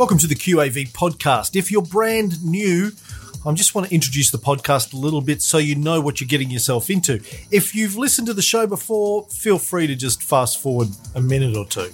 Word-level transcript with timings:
Welcome 0.00 0.16
to 0.16 0.26
the 0.26 0.34
QAV 0.34 0.92
podcast. 0.92 1.54
If 1.54 1.70
you're 1.70 1.82
brand 1.82 2.42
new, 2.42 2.92
I 3.44 3.52
just 3.52 3.74
want 3.74 3.88
to 3.88 3.94
introduce 3.94 4.30
the 4.30 4.38
podcast 4.38 4.94
a 4.94 4.96
little 4.96 5.20
bit 5.20 5.42
so 5.42 5.58
you 5.58 5.74
know 5.74 6.00
what 6.00 6.22
you're 6.22 6.26
getting 6.26 6.50
yourself 6.50 6.88
into. 6.88 7.20
If 7.50 7.74
you've 7.74 7.98
listened 7.98 8.26
to 8.28 8.32
the 8.32 8.40
show 8.40 8.66
before, 8.66 9.24
feel 9.24 9.58
free 9.58 9.86
to 9.88 9.94
just 9.94 10.22
fast 10.22 10.58
forward 10.58 10.88
a 11.14 11.20
minute 11.20 11.54
or 11.54 11.66
two. 11.66 11.90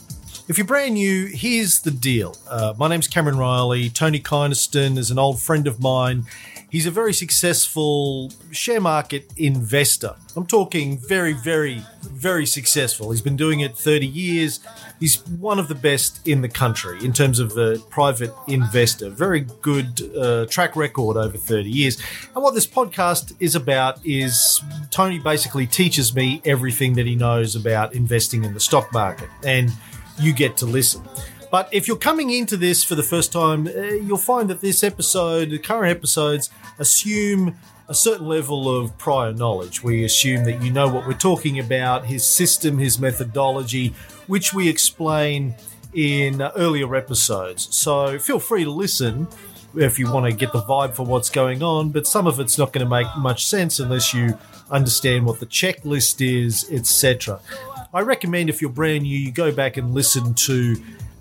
If 0.48 0.58
you're 0.58 0.64
brand 0.64 0.94
new, 0.94 1.26
here's 1.26 1.80
the 1.80 1.90
deal. 1.90 2.36
Uh, 2.48 2.72
my 2.78 2.86
name's 2.86 3.08
Cameron 3.08 3.36
Riley. 3.36 3.90
Tony 3.90 4.20
Kynaston 4.20 4.96
is 4.96 5.10
an 5.10 5.18
old 5.18 5.40
friend 5.40 5.66
of 5.66 5.80
mine. 5.80 6.26
He's 6.70 6.86
a 6.86 6.92
very 6.92 7.12
successful 7.12 8.32
share 8.52 8.80
market 8.80 9.32
investor. 9.36 10.14
I'm 10.36 10.46
talking 10.46 10.98
very, 10.98 11.32
very, 11.32 11.82
very 12.02 12.46
successful. 12.46 13.10
He's 13.10 13.22
been 13.22 13.36
doing 13.36 13.59
it 13.59 13.77
30 13.77 14.06
years. 14.06 14.60
He's 15.00 15.27
one 15.27 15.59
of 15.59 15.66
the 15.66 15.74
best 15.74 16.24
in 16.28 16.42
the 16.42 16.48
country 16.48 17.04
in 17.04 17.12
terms 17.12 17.40
of 17.40 17.59
a 17.59 17.78
private 17.90 18.32
investor. 18.46 19.10
Very 19.10 19.40
good 19.62 20.01
uh, 20.16 20.46
track 20.46 20.76
record 20.76 21.16
over 21.16 21.37
30 21.37 21.68
years. 21.68 22.01
And 22.37 22.45
what 22.45 22.54
this 22.54 22.68
podcast 22.68 23.34
is 23.40 23.56
about 23.56 23.98
is 24.06 24.62
Tony 24.92 25.18
basically 25.18 25.66
teaches 25.66 26.15
me 26.15 26.40
everything 26.45 26.95
that 26.95 27.06
he 27.06 27.16
knows 27.16 27.56
about 27.56 27.95
investing 27.95 28.45
in 28.45 28.54
the 28.54 28.60
stock 28.60 28.92
market. 28.92 29.28
And 29.42 29.73
you 30.19 30.33
get 30.33 30.56
to 30.59 30.66
listen. 30.66 31.02
But 31.51 31.69
if 31.73 31.87
you're 31.87 31.97
coming 31.97 32.30
into 32.30 32.57
this 32.57 32.83
for 32.83 32.95
the 32.95 33.02
first 33.02 33.33
time, 33.33 33.66
uh, 33.66 33.70
you'll 33.70 34.19
find 34.19 34.51
that 34.51 34.61
this 34.61 34.83
episode, 34.83 35.51
the 35.51 35.59
current 35.59 35.97
episodes, 35.97 36.51
assume 36.79 37.57
a 37.88 37.95
certain 37.95 38.27
level 38.27 38.69
of 38.69 38.97
prior 38.98 39.33
knowledge. 39.33 39.83
We 39.83 40.05
assume 40.05 40.45
that 40.45 40.60
you 40.62 40.73
know 40.73 40.88
what 40.88 41.07
we're 41.07 41.15
talking 41.15 41.59
about, 41.59 42.07
his 42.07 42.27
system, 42.27 42.79
his 42.79 42.98
methodology, 42.98 43.95
which 44.27 44.52
we 44.52 44.69
explain 44.69 45.55
in 45.95 46.43
earlier 46.43 46.95
episodes. 46.95 47.74
So 47.74 48.18
feel 48.18 48.40
free 48.40 48.65
to 48.65 48.71
listen 48.71 49.29
if 49.77 49.99
you 49.99 50.10
want 50.10 50.27
to 50.27 50.33
get 50.33 50.52
the 50.52 50.62
vibe 50.62 50.95
for 50.95 51.05
what's 51.05 51.30
going 51.30 51.62
on, 51.62 51.90
but 51.90 52.07
some 52.07 52.27
of 52.27 52.40
it's 52.40 52.59
not 52.59 52.73
going 52.73 52.85
to 52.85 52.90
make 52.90 53.07
much 53.16 53.46
sense 53.46 53.79
unless 53.79 54.12
you 54.12 54.38
understand 54.71 55.27
what 55.27 55.38
the 55.38 55.46
checklist 55.46 56.21
is, 56.27 56.66
etc. 56.73 57.40
I 57.97 58.02
recommend 58.02 58.51
if 58.51 58.61
you're 58.61 58.71
brand 58.71 59.05
new, 59.05 59.19
you 59.19 59.33
go 59.33 59.51
back 59.51 59.79
and 59.79 59.95
listen 59.95 60.35
to 60.35 60.77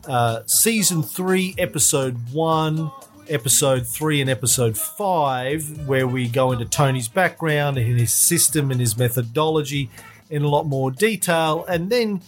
uh, 0.10 0.42
season 0.46 1.04
three, 1.04 1.56
episode 1.58 2.18
one, 2.34 2.92
episode 3.30 3.88
three, 3.88 4.20
and 4.20 4.30
episode 4.30 4.78
five, 4.78 5.88
where 5.88 6.06
we 6.06 6.28
go 6.28 6.52
into 6.52 6.66
Tony's 6.66 7.08
background 7.08 7.78
and 7.78 7.98
his 7.98 8.12
system 8.12 8.72
and 8.72 8.82
his 8.82 8.98
methodology 8.98 9.90
in 10.30 10.42
a 10.42 10.50
lot 10.50 10.66
more 10.66 10.92
detail. 10.92 11.64
And 11.70 11.90
then 11.90 12.20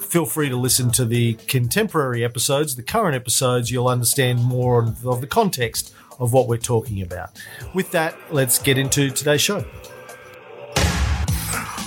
feel 0.00 0.26
free 0.26 0.48
to 0.48 0.56
listen 0.56 0.90
to 0.90 1.04
the 1.04 1.34
contemporary 1.46 2.24
episodes, 2.24 2.74
the 2.74 2.82
current 2.82 3.14
episodes. 3.14 3.70
You'll 3.70 3.86
understand 3.86 4.42
more 4.42 4.92
of 5.04 5.20
the 5.20 5.28
context 5.28 5.94
of 6.18 6.32
what 6.32 6.48
we're 6.48 6.56
talking 6.56 7.00
about. 7.00 7.40
With 7.74 7.92
that, 7.92 8.16
let's 8.32 8.58
get 8.58 8.76
into 8.76 9.10
today's 9.10 9.40
show. 9.40 9.64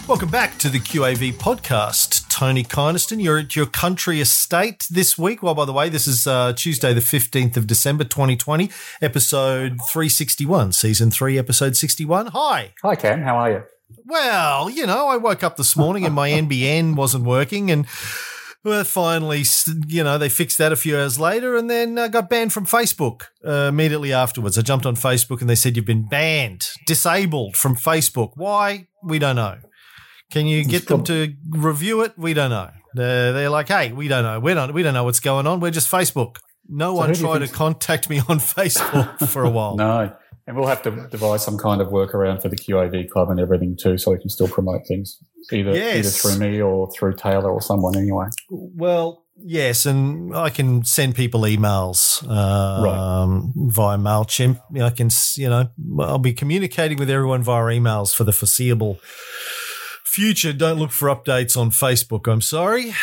Welcome 0.07 0.29
back 0.29 0.57
to 0.59 0.69
the 0.69 0.79
QAV 0.79 1.33
podcast. 1.33 2.29
Tony 2.29 2.63
Kynaston, 2.63 3.21
you're 3.21 3.39
at 3.39 3.57
your 3.57 3.65
country 3.65 4.21
estate 4.21 4.87
this 4.89 5.17
week. 5.17 5.43
Well, 5.43 5.53
by 5.53 5.65
the 5.65 5.73
way, 5.73 5.89
this 5.89 6.07
is 6.07 6.25
uh, 6.25 6.53
Tuesday, 6.53 6.93
the 6.93 7.01
15th 7.01 7.57
of 7.57 7.67
December, 7.67 8.05
2020, 8.05 8.71
episode 9.01 9.79
361, 9.91 10.71
season 10.71 11.11
three, 11.11 11.37
episode 11.37 11.75
61. 11.75 12.27
Hi. 12.27 12.73
Hi, 12.83 12.95
Cam. 12.95 13.21
How 13.21 13.35
are 13.35 13.51
you? 13.51 13.63
Well, 14.05 14.69
you 14.69 14.87
know, 14.87 15.09
I 15.09 15.17
woke 15.17 15.43
up 15.43 15.57
this 15.57 15.75
morning 15.75 16.05
and 16.05 16.15
my 16.15 16.29
NBN 16.31 16.95
wasn't 16.95 17.25
working 17.25 17.69
and 17.69 17.85
well, 18.63 18.85
finally, 18.85 19.43
you 19.87 20.05
know, 20.05 20.17
they 20.17 20.29
fixed 20.29 20.57
that 20.57 20.71
a 20.71 20.77
few 20.77 20.97
hours 20.97 21.19
later 21.19 21.57
and 21.57 21.69
then 21.69 21.97
uh, 21.97 22.07
got 22.07 22.29
banned 22.29 22.53
from 22.53 22.65
Facebook 22.65 23.23
uh, 23.45 23.67
immediately 23.69 24.13
afterwards. 24.13 24.57
I 24.57 24.61
jumped 24.61 24.85
on 24.85 24.95
Facebook 24.95 25.41
and 25.41 25.49
they 25.49 25.55
said, 25.55 25.75
You've 25.75 25.85
been 25.85 26.07
banned, 26.07 26.69
disabled 26.85 27.57
from 27.57 27.75
Facebook. 27.75 28.31
Why? 28.35 28.87
We 29.03 29.19
don't 29.19 29.35
know. 29.35 29.57
Can 30.31 30.45
you 30.45 30.65
get 30.65 30.87
them 30.87 31.03
to 31.05 31.33
review 31.49 32.01
it? 32.01 32.13
We 32.17 32.33
don't 32.33 32.49
know. 32.49 32.69
They're, 32.93 33.33
they're 33.33 33.49
like, 33.49 33.67
hey, 33.67 33.91
we 33.91 34.07
don't 34.07 34.23
know. 34.23 34.39
We 34.39 34.53
don't. 34.53 34.73
We 34.73 34.83
don't 34.83 34.93
know 34.93 35.03
what's 35.03 35.19
going 35.19 35.47
on. 35.47 35.59
We're 35.59 35.71
just 35.71 35.89
Facebook. 35.89 36.37
No 36.67 36.93
so 36.93 36.97
one 36.97 37.13
tried 37.13 37.39
to 37.39 37.47
contact 37.47 38.09
me 38.09 38.19
on 38.19 38.39
Facebook 38.39 39.29
for 39.29 39.43
a 39.43 39.49
while. 39.49 39.75
no, 39.77 40.13
and 40.47 40.55
we'll 40.55 40.67
have 40.67 40.81
to 40.83 41.07
devise 41.09 41.43
some 41.43 41.57
kind 41.57 41.81
of 41.81 41.89
workaround 41.89 42.41
for 42.41 42.49
the 42.49 42.55
QAV 42.55 43.09
club 43.09 43.29
and 43.29 43.39
everything 43.39 43.77
too, 43.79 43.97
so 43.97 44.11
we 44.11 44.19
can 44.19 44.29
still 44.29 44.47
promote 44.47 44.87
things 44.87 45.17
either 45.51 45.73
yes. 45.73 45.95
either 45.97 46.09
through 46.09 46.47
me 46.47 46.61
or 46.61 46.89
through 46.91 47.13
Taylor 47.13 47.51
or 47.51 47.61
someone 47.61 47.95
anyway. 47.97 48.25
Well, 48.49 49.25
yes, 49.37 49.85
and 49.85 50.35
I 50.35 50.49
can 50.49 50.83
send 50.83 51.15
people 51.15 51.41
emails 51.41 52.23
um, 52.29 52.83
right. 52.83 53.73
via 53.73 53.97
Mailchimp. 53.97 54.61
I 54.81 54.89
can, 54.89 55.09
you 55.35 55.49
know, 55.49 55.69
I'll 55.99 56.17
be 56.17 56.33
communicating 56.33 56.97
with 56.97 57.09
everyone 57.09 57.43
via 57.43 57.63
emails 57.63 58.15
for 58.15 58.23
the 58.23 58.33
foreseeable 58.33 58.99
future, 60.17 60.51
don't 60.51 60.79
look 60.79 60.89
for 60.89 61.09
updates 61.09 61.55
on 61.55 61.69
Facebook. 61.69 62.27
I'm 62.27 62.41
sorry. 62.41 62.95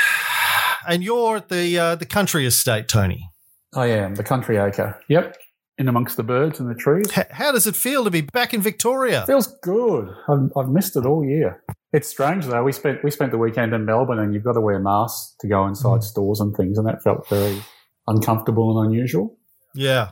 And 0.84 1.04
you're 1.04 1.36
at 1.36 1.48
the 1.48 1.78
uh, 1.78 1.94
the 1.94 2.06
country 2.06 2.44
estate, 2.44 2.88
Tony. 2.88 3.30
I 3.72 3.86
am 3.86 4.16
the 4.16 4.25
country 4.25 4.56
acre. 4.56 5.00
Yep, 5.08 5.36
in 5.78 5.86
amongst 5.86 6.16
the 6.16 6.25
birds 6.25 6.58
and 6.58 6.69
the 6.69 6.75
trees. 6.75 7.06
H- 7.16 7.26
how 7.30 7.52
does 7.52 7.69
it 7.69 7.76
feel 7.76 8.02
to 8.02 8.10
be 8.10 8.20
back 8.20 8.52
in 8.52 8.60
Victoria? 8.60 9.25
Feels 9.26 9.47
good. 9.62 10.08
I've, 10.28 10.50
I've 10.56 10.69
missed 10.69 10.97
it 10.97 11.06
all 11.06 11.25
year. 11.25 11.62
It's 11.92 12.08
strange 12.08 12.47
though. 12.47 12.64
We 12.64 12.72
spent 12.72 13.04
we 13.04 13.12
spent 13.12 13.31
the 13.31 13.38
weekend 13.38 13.72
in 13.75 13.84
Melbourne, 13.84 14.19
and 14.19 14.34
you've 14.34 14.42
got 14.42 14.54
to 14.54 14.60
wear 14.60 14.81
masks 14.81 15.36
to 15.41 15.46
go 15.46 15.66
inside 15.69 16.00
mm. 16.00 16.02
stores 16.02 16.41
and 16.41 16.54
things, 16.56 16.78
and 16.78 16.86
that 16.88 17.00
felt 17.04 17.28
very 17.28 17.62
uncomfortable 18.08 18.76
and 18.76 18.88
unusual. 18.91 19.38
Yeah, 19.72 20.10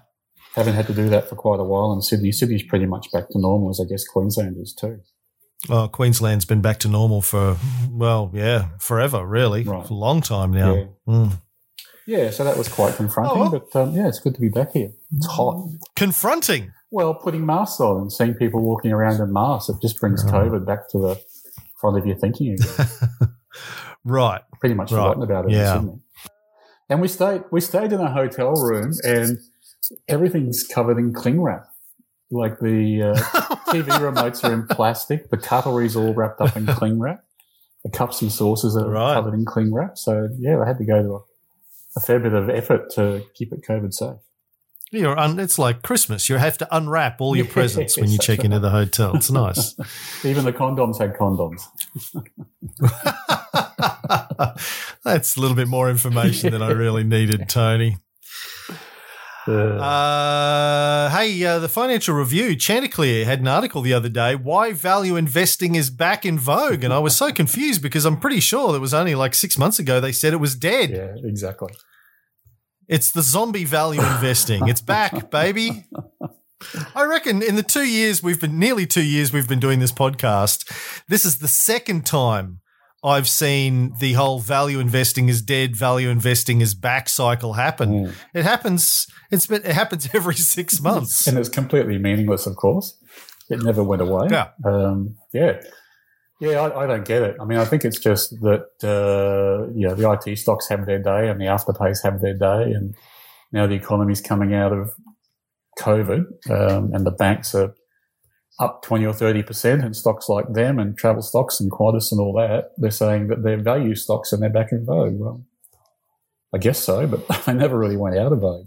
haven't 0.55 0.75
had 0.75 0.87
to 0.87 0.95
do 0.95 1.09
that 1.09 1.29
for 1.29 1.35
quite 1.35 1.59
a 1.59 1.65
while 1.65 1.93
in 1.93 2.01
Sydney. 2.01 2.31
Sydney's 2.31 2.63
pretty 2.63 2.87
much 2.87 3.11
back 3.11 3.29
to 3.31 3.41
normal, 3.41 3.71
as 3.71 3.81
I 3.85 3.89
guess 3.91 4.05
Queensland 4.07 4.57
is 4.57 4.73
too. 4.73 5.01
Well, 5.69 5.89
Queensland's 5.89 6.45
been 6.45 6.61
back 6.61 6.79
to 6.81 6.89
normal 6.89 7.23
for 7.23 7.57
well, 7.89 8.31
yeah, 8.35 8.69
forever, 8.79 9.25
really, 9.25 9.63
right. 9.63 9.87
for 9.87 9.93
a 9.93 9.97
long 9.97 10.21
time 10.21 10.53
now. 10.53 10.75
Yeah. 10.75 10.85
Mm. 11.07 11.33
yeah 12.07 12.31
so 12.31 12.45
that 12.45 12.57
was 12.57 12.69
quite 12.69 12.97
confronting, 12.97 13.43
oh. 13.43 13.51
but 13.51 13.81
um, 13.81 13.95
yeah, 13.95 14.09
it's 14.09 14.19
good 14.19 14.35
to 14.35 14.41
be 14.41 14.49
back 14.49 14.73
here. 14.73 14.91
It's 15.17 15.27
hot. 15.27 15.69
Confronting. 15.95 16.73
Well, 16.91 17.15
putting 17.15 17.47
masks 17.47 17.81
on 17.81 18.03
and 18.03 18.13
seeing 18.13 18.35
people 18.35 18.61
walking 18.61 18.93
around 18.93 19.21
in 19.21 19.33
masks, 19.33 19.69
it 19.69 19.77
just 19.81 20.01
brings 20.01 20.25
oh. 20.25 20.29
COVID 20.29 20.67
back 20.67 20.89
to 20.91 20.99
the 20.99 21.21
front 21.81 21.99
of 21.99 22.07
your 22.07 22.17
thinking 22.17 22.55
again. 22.55 22.89
right. 24.05 24.43
Pretty 24.61 24.75
much 24.75 24.91
right. 24.93 24.99
forgotten 24.99 25.23
about 25.23 25.47
it 25.47 25.53
yeah. 25.53 25.83
And 26.89 27.01
we 27.01 27.09
stayed 27.09 27.43
we 27.51 27.61
stayed 27.61 27.93
in 27.93 28.01
a 28.01 28.13
hotel 28.13 28.53
room 28.53 28.93
and 29.03 29.39
everything's 30.09 30.65
covered 30.65 30.99
in 30.99 31.13
cling 31.13 31.41
wrap. 31.41 31.72
Like 32.33 32.59
the 32.61 33.03
uh, 33.03 33.15
TV 33.69 33.89
remotes 33.89 34.43
are 34.43 34.53
in 34.55 34.67
plastic, 34.67 35.29
the 35.29 35.37
cutlery's 35.37 35.95
all 35.95 36.15
wrapped 36.15 36.41
up 36.41 36.57
in 36.57 36.67
cling 36.67 36.99
wrap, 36.99 37.23
the 37.85 37.91
cups 37.91 38.23
and 38.23 38.33
saucers 38.33 38.75
are 38.75 38.89
right. 38.89 39.15
covered 39.15 39.35
in 39.35 39.45
cling 39.45 39.73
wrap. 39.73 39.99
So 39.99 40.31
yeah, 40.39 40.59
I 40.59 40.67
had 40.67 40.79
to 40.79 40.85
go 40.85 41.03
to 41.03 41.15
a, 41.17 41.21
a 41.97 42.01
fair 42.01 42.19
bit 42.19 42.33
of 42.33 42.49
effort 42.49 42.91
to 42.95 43.23
keep 43.35 43.53
it 43.53 43.63
COVID 43.63 43.93
safe. 43.93 44.17
You're 44.93 45.19
un- 45.19 45.39
it's 45.39 45.59
like 45.59 45.83
Christmas. 45.83 46.29
You 46.29 46.37
have 46.37 46.59
to 46.59 46.69
unwrap 46.75 47.21
all 47.21 47.37
your 47.37 47.47
presents 47.59 47.99
when 47.99 48.11
you 48.11 48.19
check 48.19 48.45
into 48.45 48.61
the 48.61 48.71
hotel. 48.71 49.17
It's 49.17 49.31
nice. 49.31 49.75
Even 50.25 50.45
the 50.45 50.53
condoms 50.53 50.99
had 50.99 51.15
condoms. 51.15 51.63
That's 55.03 55.37
a 55.37 55.41
little 55.41 55.57
bit 55.57 55.69
more 55.69 55.91
information 55.91 56.53
than 56.53 56.63
I 56.63 56.71
really 56.71 57.05
needed, 57.05 57.49
Tony. 57.49 57.97
Uh, 59.47 61.11
hey, 61.11 61.45
uh, 61.45 61.59
the 61.59 61.69
Financial 61.69 62.15
Review, 62.15 62.55
Chanticleer 62.55 63.25
had 63.25 63.41
an 63.41 63.49
article 63.49 63.83
the 63.83 63.93
other 63.93 64.09
day, 64.09 64.35
Why 64.35 64.73
Value 64.73 65.17
Investing 65.17 65.75
is 65.75 65.91
Back 65.91 66.25
in 66.25 66.39
Vogue. 66.39 66.85
And 66.85 66.93
I 66.93 66.99
was 66.99 67.17
so 67.17 67.33
confused 67.33 67.83
because 67.83 68.05
I'm 68.05 68.21
pretty 68.21 68.41
sure 68.41 68.75
it 68.77 68.81
was 68.81 68.95
only 68.95 69.15
like 69.15 69.35
six 69.35 69.59
months 69.59 69.79
ago 69.79 70.01
they 70.01 70.13
said 70.13 70.33
it 70.33 70.37
was 70.37 70.55
dead. 70.55 70.91
Yeah, 70.91 71.15
exactly. 71.29 71.73
It's 72.89 73.11
the 73.11 73.23
zombie 73.23 73.65
value 73.65 74.01
investing. 74.01 74.69
It's 74.69 74.81
back, 74.81 75.31
baby. 75.31 75.87
I 76.95 77.05
reckon 77.05 77.43
in 77.43 77.57
the 77.57 77.63
two 77.63 77.85
years 77.85 78.23
we've 78.23 78.41
been, 78.41 78.59
nearly 78.59 78.87
two 78.87 79.03
years 79.03 79.33
we've 79.33 79.49
been 79.49 79.61
doing 79.61 79.81
this 79.81 79.93
podcast, 79.93 80.71
this 81.09 81.25
is 81.25 81.39
the 81.39 81.49
second 81.49 82.07
time 82.07 82.61
I've 83.05 83.29
seen 83.29 83.95
the 83.99 84.13
whole 84.13 84.39
value 84.39 84.79
investing 84.79 85.29
is 85.29 85.43
dead, 85.43 85.75
value 85.75 86.09
investing 86.09 86.61
is 86.61 86.75
back 86.75 87.09
cycle 87.09 87.55
happen. 87.55 88.07
Mm. 88.07 88.15
It 88.33 88.45
happens. 88.45 89.09
It's 89.31 89.47
been, 89.47 89.65
it 89.65 89.73
happens 89.73 90.09
every 90.15 90.37
six 90.37 90.81
months, 90.81 91.27
and 91.27 91.37
it's 91.37 91.49
completely 91.49 91.99
meaningless. 91.99 92.47
Of 92.47 92.57
course, 92.57 92.97
it 93.51 93.63
never 93.63 93.83
went 93.83 94.03
away. 94.03 94.29
Yeah, 94.31 94.51
um, 94.65 95.17
yeah, 95.33 95.61
yeah. 96.41 96.61
I, 96.61 96.85
I, 96.85 96.87
don't 96.87 97.05
get 97.05 97.23
it. 97.23 97.37
I 97.41 97.45
mean, 97.45 97.59
I 97.59 97.65
think 97.65 97.85
it's 97.85 97.99
just 97.99 98.31
that 98.41 98.69
uh, 98.85 99.73
yeah, 99.75 99.95
the 99.95 100.11
IT 100.13 100.39
stocks 100.39 100.69
have 100.69 100.87
their 100.87 101.03
day, 101.03 101.29
and 101.29 101.41
the 101.41 101.47
afterpays 101.47 102.05
have 102.05 102.21
their 102.21 102.35
day, 102.35 102.73
and 102.73 102.95
now 103.51 103.67
the 103.67 103.75
economy's 103.75 104.21
coming 104.21 104.55
out 104.55 104.73
of 104.73 104.93
COVID, 105.81 106.51
um, 106.51 106.95
and 106.95 107.05
the 107.05 107.11
banks 107.11 107.53
are 107.53 107.75
up 108.63 108.83
20 108.83 109.05
or 109.07 109.13
30% 109.13 109.85
in 109.85 109.93
stocks 109.93 110.29
like 110.29 110.53
them 110.53 110.79
and 110.79 110.97
travel 110.97 111.23
stocks 111.23 111.59
and 111.61 111.71
Qantas 111.71 112.13
and 112.13 112.21
all 112.21 112.33
that, 112.35 112.71
they're 112.79 112.91
saying 112.91 113.27
that 113.29 113.43
they're 113.43 113.61
value 113.61 113.95
stocks 113.95 114.33
and 114.33 114.41
they're 114.41 114.51
back 114.51 114.71
in 114.71 114.87
vogue. 114.87 115.19
Well, 115.19 115.45
I 116.55 116.59
guess 116.59 116.79
so, 116.79 117.07
but 117.07 117.27
they 117.47 117.55
never 117.55 117.77
really 117.77 117.97
went 117.97 118.17
out 118.17 118.33
of 118.33 118.41
vogue. 118.41 118.67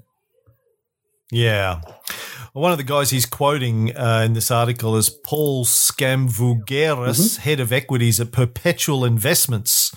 Yeah. 1.32 1.82
One 2.54 2.72
of 2.72 2.78
the 2.78 2.84
guys 2.84 3.10
he's 3.10 3.26
quoting 3.26 3.96
uh, 3.96 4.24
in 4.26 4.34
this 4.34 4.52
article 4.52 4.96
is 4.96 5.10
Paul 5.10 5.66
Skamvougeras, 5.66 6.66
mm-hmm. 6.66 7.42
head 7.42 7.60
of 7.60 7.72
equities 7.72 8.20
at 8.20 8.32
Perpetual 8.32 9.06
Investments. 9.06 9.94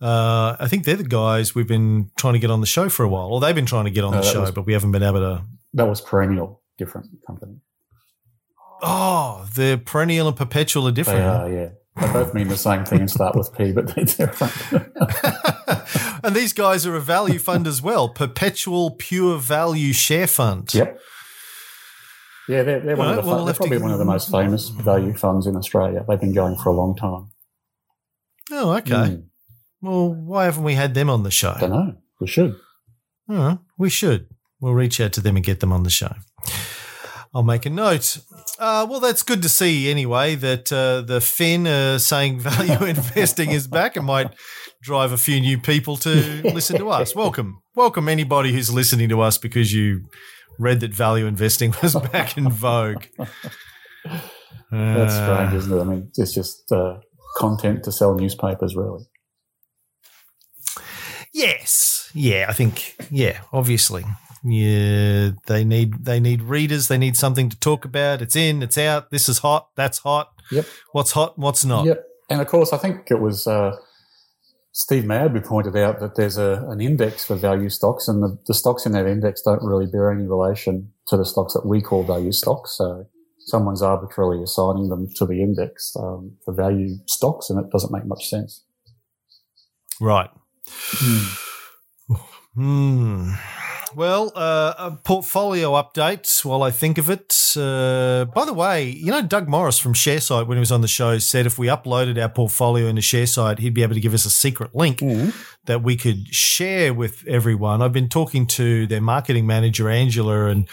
Uh, 0.00 0.56
I 0.58 0.68
think 0.68 0.84
they're 0.84 0.96
the 0.96 1.04
guys 1.04 1.54
we've 1.54 1.66
been 1.66 2.10
trying 2.16 2.34
to 2.34 2.38
get 2.38 2.50
on 2.50 2.60
the 2.60 2.66
show 2.66 2.88
for 2.88 3.04
a 3.04 3.08
while, 3.08 3.28
or 3.28 3.40
they've 3.40 3.54
been 3.54 3.66
trying 3.66 3.86
to 3.86 3.90
get 3.90 4.04
on 4.04 4.12
no, 4.12 4.20
the 4.20 4.26
show, 4.26 4.42
was, 4.42 4.52
but 4.52 4.66
we 4.66 4.72
haven't 4.72 4.92
been 4.92 5.02
able 5.02 5.18
to. 5.18 5.44
That 5.74 5.88
was 5.88 6.00
Perennial, 6.00 6.62
different 6.78 7.08
company. 7.26 7.56
Oh, 8.82 9.46
the 9.54 9.80
Perennial 9.84 10.28
and 10.28 10.36
Perpetual 10.36 10.88
are 10.88 10.92
different. 10.92 11.18
They 11.18 11.24
are, 11.24 11.50
yeah. 11.50 11.68
They 12.00 12.12
both 12.12 12.32
mean 12.32 12.48
the 12.48 12.56
same 12.56 12.84
thing 12.84 13.00
and 13.00 13.10
start 13.10 13.34
with 13.34 13.52
P, 13.56 13.72
but 13.72 13.94
they're 13.94 14.04
different. 14.04 14.94
and 16.24 16.36
these 16.36 16.52
guys 16.52 16.86
are 16.86 16.94
a 16.94 17.00
value 17.00 17.38
fund 17.40 17.66
as 17.66 17.82
well, 17.82 18.08
Perpetual 18.08 18.92
Pure 18.92 19.38
Value 19.38 19.92
Share 19.92 20.28
Fund. 20.28 20.72
Yep. 20.72 21.00
Yeah, 22.48 22.62
they're, 22.62 22.80
they're, 22.80 22.96
one 22.96 23.18
of 23.18 23.24
the, 23.24 23.30
well, 23.30 23.44
they're 23.44 23.54
probably 23.54 23.78
one 23.78 23.90
of 23.90 23.98
the 23.98 24.04
most 24.04 24.30
famous 24.30 24.68
value 24.68 25.12
funds 25.12 25.46
in 25.46 25.56
Australia. 25.56 26.04
They've 26.08 26.20
been 26.20 26.32
going 26.32 26.56
for 26.56 26.70
a 26.70 26.72
long 26.72 26.96
time. 26.96 27.30
Oh, 28.50 28.76
okay. 28.76 28.94
Mm. 28.94 29.24
Well, 29.82 30.14
why 30.14 30.46
haven't 30.46 30.64
we 30.64 30.74
had 30.74 30.94
them 30.94 31.10
on 31.10 31.24
the 31.24 31.30
show? 31.30 31.52
I 31.56 31.60
don't 31.60 31.70
know. 31.70 31.96
We 32.20 32.26
should. 32.26 32.56
Oh, 33.28 33.58
we 33.76 33.90
should. 33.90 34.28
We'll 34.60 34.72
reach 34.72 35.00
out 35.00 35.12
to 35.14 35.20
them 35.20 35.36
and 35.36 35.44
get 35.44 35.60
them 35.60 35.72
on 35.72 35.82
the 35.82 35.90
show. 35.90 36.14
I'll 37.34 37.42
make 37.42 37.66
a 37.66 37.70
note. 37.70 38.18
Uh, 38.58 38.86
well, 38.88 39.00
that's 39.00 39.22
good 39.22 39.42
to 39.42 39.48
see 39.48 39.90
anyway 39.90 40.34
that 40.36 40.72
uh, 40.72 41.02
the 41.02 41.20
Fin 41.20 41.66
uh, 41.66 41.98
saying 41.98 42.40
value 42.40 42.84
investing 42.84 43.50
is 43.50 43.66
back 43.66 43.96
and 43.96 44.06
might 44.06 44.34
drive 44.82 45.12
a 45.12 45.18
few 45.18 45.40
new 45.40 45.58
people 45.58 45.96
to 45.98 46.10
listen 46.42 46.78
to 46.78 46.88
us. 46.88 47.14
Welcome. 47.14 47.60
Welcome 47.74 48.08
anybody 48.08 48.52
who's 48.52 48.72
listening 48.72 49.08
to 49.10 49.20
us 49.20 49.36
because 49.36 49.72
you 49.72 50.08
read 50.58 50.80
that 50.80 50.94
value 50.94 51.26
investing 51.26 51.74
was 51.82 51.94
back 52.12 52.36
in 52.36 52.50
vogue. 52.50 53.04
That's 54.70 55.14
strange, 55.14 55.54
isn't 55.54 55.78
it? 55.78 55.80
I 55.80 55.84
mean, 55.84 56.10
it's 56.16 56.34
just 56.34 56.70
uh, 56.72 56.98
content 57.36 57.84
to 57.84 57.92
sell 57.92 58.14
newspapers, 58.14 58.74
really. 58.74 59.04
Yes, 61.32 62.10
yeah, 62.14 62.46
I 62.48 62.52
think, 62.52 62.96
yeah, 63.10 63.40
obviously, 63.52 64.04
yeah, 64.52 65.30
they 65.46 65.64
need 65.64 66.04
they 66.04 66.20
need 66.20 66.42
readers. 66.42 66.88
They 66.88 66.98
need 66.98 67.16
something 67.16 67.48
to 67.48 67.58
talk 67.58 67.84
about. 67.84 68.22
It's 68.22 68.36
in, 68.36 68.62
it's 68.62 68.78
out. 68.78 69.10
This 69.10 69.28
is 69.28 69.38
hot. 69.38 69.68
That's 69.74 69.98
hot. 69.98 70.32
Yep. 70.50 70.66
What's 70.92 71.12
hot? 71.12 71.38
What's 71.38 71.64
not? 71.64 71.86
Yep. 71.86 72.04
And 72.30 72.40
of 72.40 72.46
course, 72.46 72.72
I 72.72 72.78
think 72.78 73.10
it 73.10 73.20
was 73.20 73.46
uh, 73.46 73.76
Steve 74.72 75.04
Madby 75.04 75.44
pointed 75.44 75.76
out 75.76 75.98
that 76.00 76.14
there's 76.14 76.36
a, 76.36 76.64
an 76.68 76.80
index 76.80 77.24
for 77.24 77.34
value 77.34 77.68
stocks, 77.68 78.06
and 78.06 78.22
the, 78.22 78.38
the, 78.46 78.54
stocks 78.54 78.86
in 78.86 78.92
that 78.92 79.06
index 79.06 79.42
don't 79.42 79.62
really 79.62 79.86
bear 79.86 80.10
any 80.10 80.26
relation 80.26 80.92
to 81.08 81.16
the 81.16 81.24
stocks 81.24 81.54
that 81.54 81.66
we 81.66 81.80
call 81.80 82.04
value 82.04 82.32
stocks. 82.32 82.76
So 82.76 83.06
someone's 83.38 83.82
arbitrarily 83.82 84.42
assigning 84.42 84.88
them 84.88 85.08
to 85.16 85.26
the 85.26 85.42
index 85.42 85.96
um, 85.98 86.36
for 86.44 86.54
value 86.54 86.96
stocks, 87.06 87.50
and 87.50 87.58
it 87.58 87.70
doesn't 87.70 87.92
make 87.92 88.06
much 88.06 88.28
sense. 88.28 88.62
Right. 90.00 90.30
Hmm. 90.68 92.14
hmm. 92.54 93.32
Well, 93.94 94.32
uh, 94.34 94.74
a 94.78 94.90
portfolio 94.92 95.72
update 95.72 96.44
while 96.44 96.62
I 96.62 96.70
think 96.70 96.98
of 96.98 97.10
it. 97.10 97.34
Uh, 97.56 98.26
by 98.26 98.44
the 98.44 98.52
way, 98.52 98.90
you 98.90 99.10
know, 99.10 99.22
Doug 99.22 99.48
Morris 99.48 99.78
from 99.78 99.94
Sharesight, 99.94 100.46
when 100.46 100.56
he 100.56 100.60
was 100.60 100.72
on 100.72 100.80
the 100.80 100.88
show, 100.88 101.18
said 101.18 101.46
if 101.46 101.58
we 101.58 101.68
uploaded 101.68 102.20
our 102.20 102.28
portfolio 102.28 102.86
into 102.86 103.02
Sharesight, 103.02 103.58
he'd 103.58 103.74
be 103.74 103.82
able 103.82 103.94
to 103.94 104.00
give 104.00 104.14
us 104.14 104.24
a 104.24 104.30
secret 104.30 104.74
link 104.74 104.98
mm. 104.98 105.34
that 105.66 105.82
we 105.82 105.96
could 105.96 106.28
share 106.34 106.92
with 106.92 107.24
everyone. 107.26 107.82
I've 107.82 107.92
been 107.92 108.08
talking 108.08 108.46
to 108.48 108.86
their 108.86 109.00
marketing 109.00 109.46
manager, 109.46 109.88
Angela, 109.88 110.46
and 110.46 110.68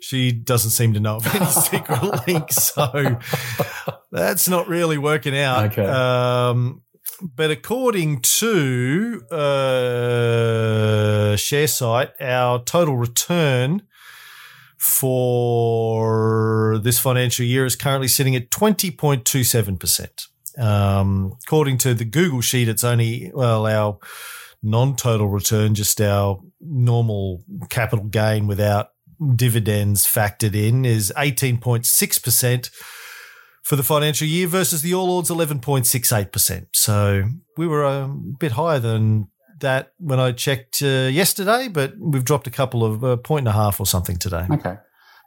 she 0.00 0.32
doesn't 0.32 0.70
seem 0.70 0.94
to 0.94 1.00
know 1.00 1.16
of 1.16 1.34
any 1.34 1.46
secret 1.50 2.26
links. 2.26 2.56
So 2.74 3.18
that's 4.10 4.48
not 4.48 4.68
really 4.68 4.98
working 4.98 5.36
out. 5.36 5.72
Okay. 5.72 5.86
Um, 5.86 6.82
but 7.20 7.50
according 7.50 8.20
to 8.20 9.22
uh, 9.30 9.36
Sharesight, 11.36 12.12
our 12.20 12.62
total 12.62 12.96
return 12.96 13.82
for 14.78 16.78
this 16.82 16.98
financial 16.98 17.44
year 17.44 17.64
is 17.64 17.76
currently 17.76 18.08
sitting 18.08 18.36
at 18.36 18.50
20.27%. 18.50 20.28
Um, 20.58 21.36
according 21.46 21.78
to 21.78 21.94
the 21.94 22.04
Google 22.04 22.40
sheet, 22.40 22.68
it's 22.68 22.84
only, 22.84 23.30
well, 23.34 23.66
our 23.66 23.98
non 24.62 24.96
total 24.96 25.28
return, 25.28 25.74
just 25.74 26.00
our 26.00 26.40
normal 26.60 27.42
capital 27.70 28.06
gain 28.06 28.46
without 28.46 28.88
dividends 29.34 30.06
factored 30.06 30.54
in, 30.54 30.84
is 30.84 31.12
18.6% 31.16 32.70
for 33.64 33.76
the 33.76 33.82
financial 33.82 34.26
year 34.26 34.46
versus 34.46 34.82
the 34.82 34.94
All 34.94 35.10
Ords 35.10 35.30
11.68%. 35.30 36.66
So 36.72 37.24
we 37.56 37.66
were 37.66 37.84
a 37.84 38.08
bit 38.08 38.52
higher 38.52 38.78
than 38.78 39.28
that 39.60 39.92
when 39.98 40.20
I 40.20 40.32
checked 40.32 40.82
uh, 40.82 41.08
yesterday, 41.10 41.68
but 41.68 41.94
we've 41.98 42.24
dropped 42.24 42.46
a 42.46 42.50
couple 42.50 42.84
of 42.84 43.02
a 43.02 43.12
uh, 43.12 43.16
point 43.16 43.46
and 43.46 43.48
a 43.48 43.52
half 43.52 43.80
or 43.80 43.86
something 43.86 44.16
today. 44.16 44.46
Okay. 44.50 44.76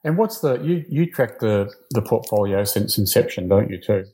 And 0.03 0.17
what's 0.17 0.39
the 0.39 0.61
you 0.61 0.85
you 0.87 1.11
track 1.11 1.39
the 1.39 1.69
the 1.91 2.01
portfolio 2.01 2.63
since 2.63 2.97
inception, 2.97 3.47
don't 3.47 3.69
you 3.69 3.81
too? 3.81 4.05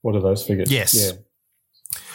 What 0.00 0.16
are 0.16 0.22
those 0.22 0.44
figures? 0.44 0.70
Yes. 0.70 0.94
Yeah. 0.94 1.18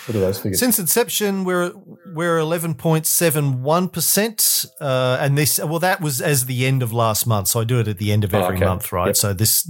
What 0.05 0.15
are 0.15 0.19
those 0.19 0.39
figures? 0.39 0.59
Since 0.59 0.79
inception, 0.79 1.43
we're 1.43 1.73
we're 2.07 2.39
eleven 2.39 2.73
point 2.73 3.05
seven 3.05 3.61
one 3.61 3.87
percent, 3.87 4.65
uh, 4.79 5.17
and 5.19 5.37
this 5.37 5.59
well 5.59 5.79
that 5.79 6.01
was 6.01 6.21
as 6.21 6.47
the 6.47 6.65
end 6.65 6.81
of 6.81 6.91
last 6.91 7.27
month. 7.27 7.49
So 7.49 7.59
I 7.59 7.63
do 7.65 7.79
it 7.79 7.87
at 7.87 7.99
the 7.99 8.11
end 8.11 8.23
of 8.23 8.33
oh, 8.33 8.41
every 8.41 8.55
oh, 8.55 8.57
okay. 8.57 8.65
month, 8.65 8.91
right? 8.91 9.07
Yep. 9.07 9.15
So 9.15 9.33
this 9.33 9.69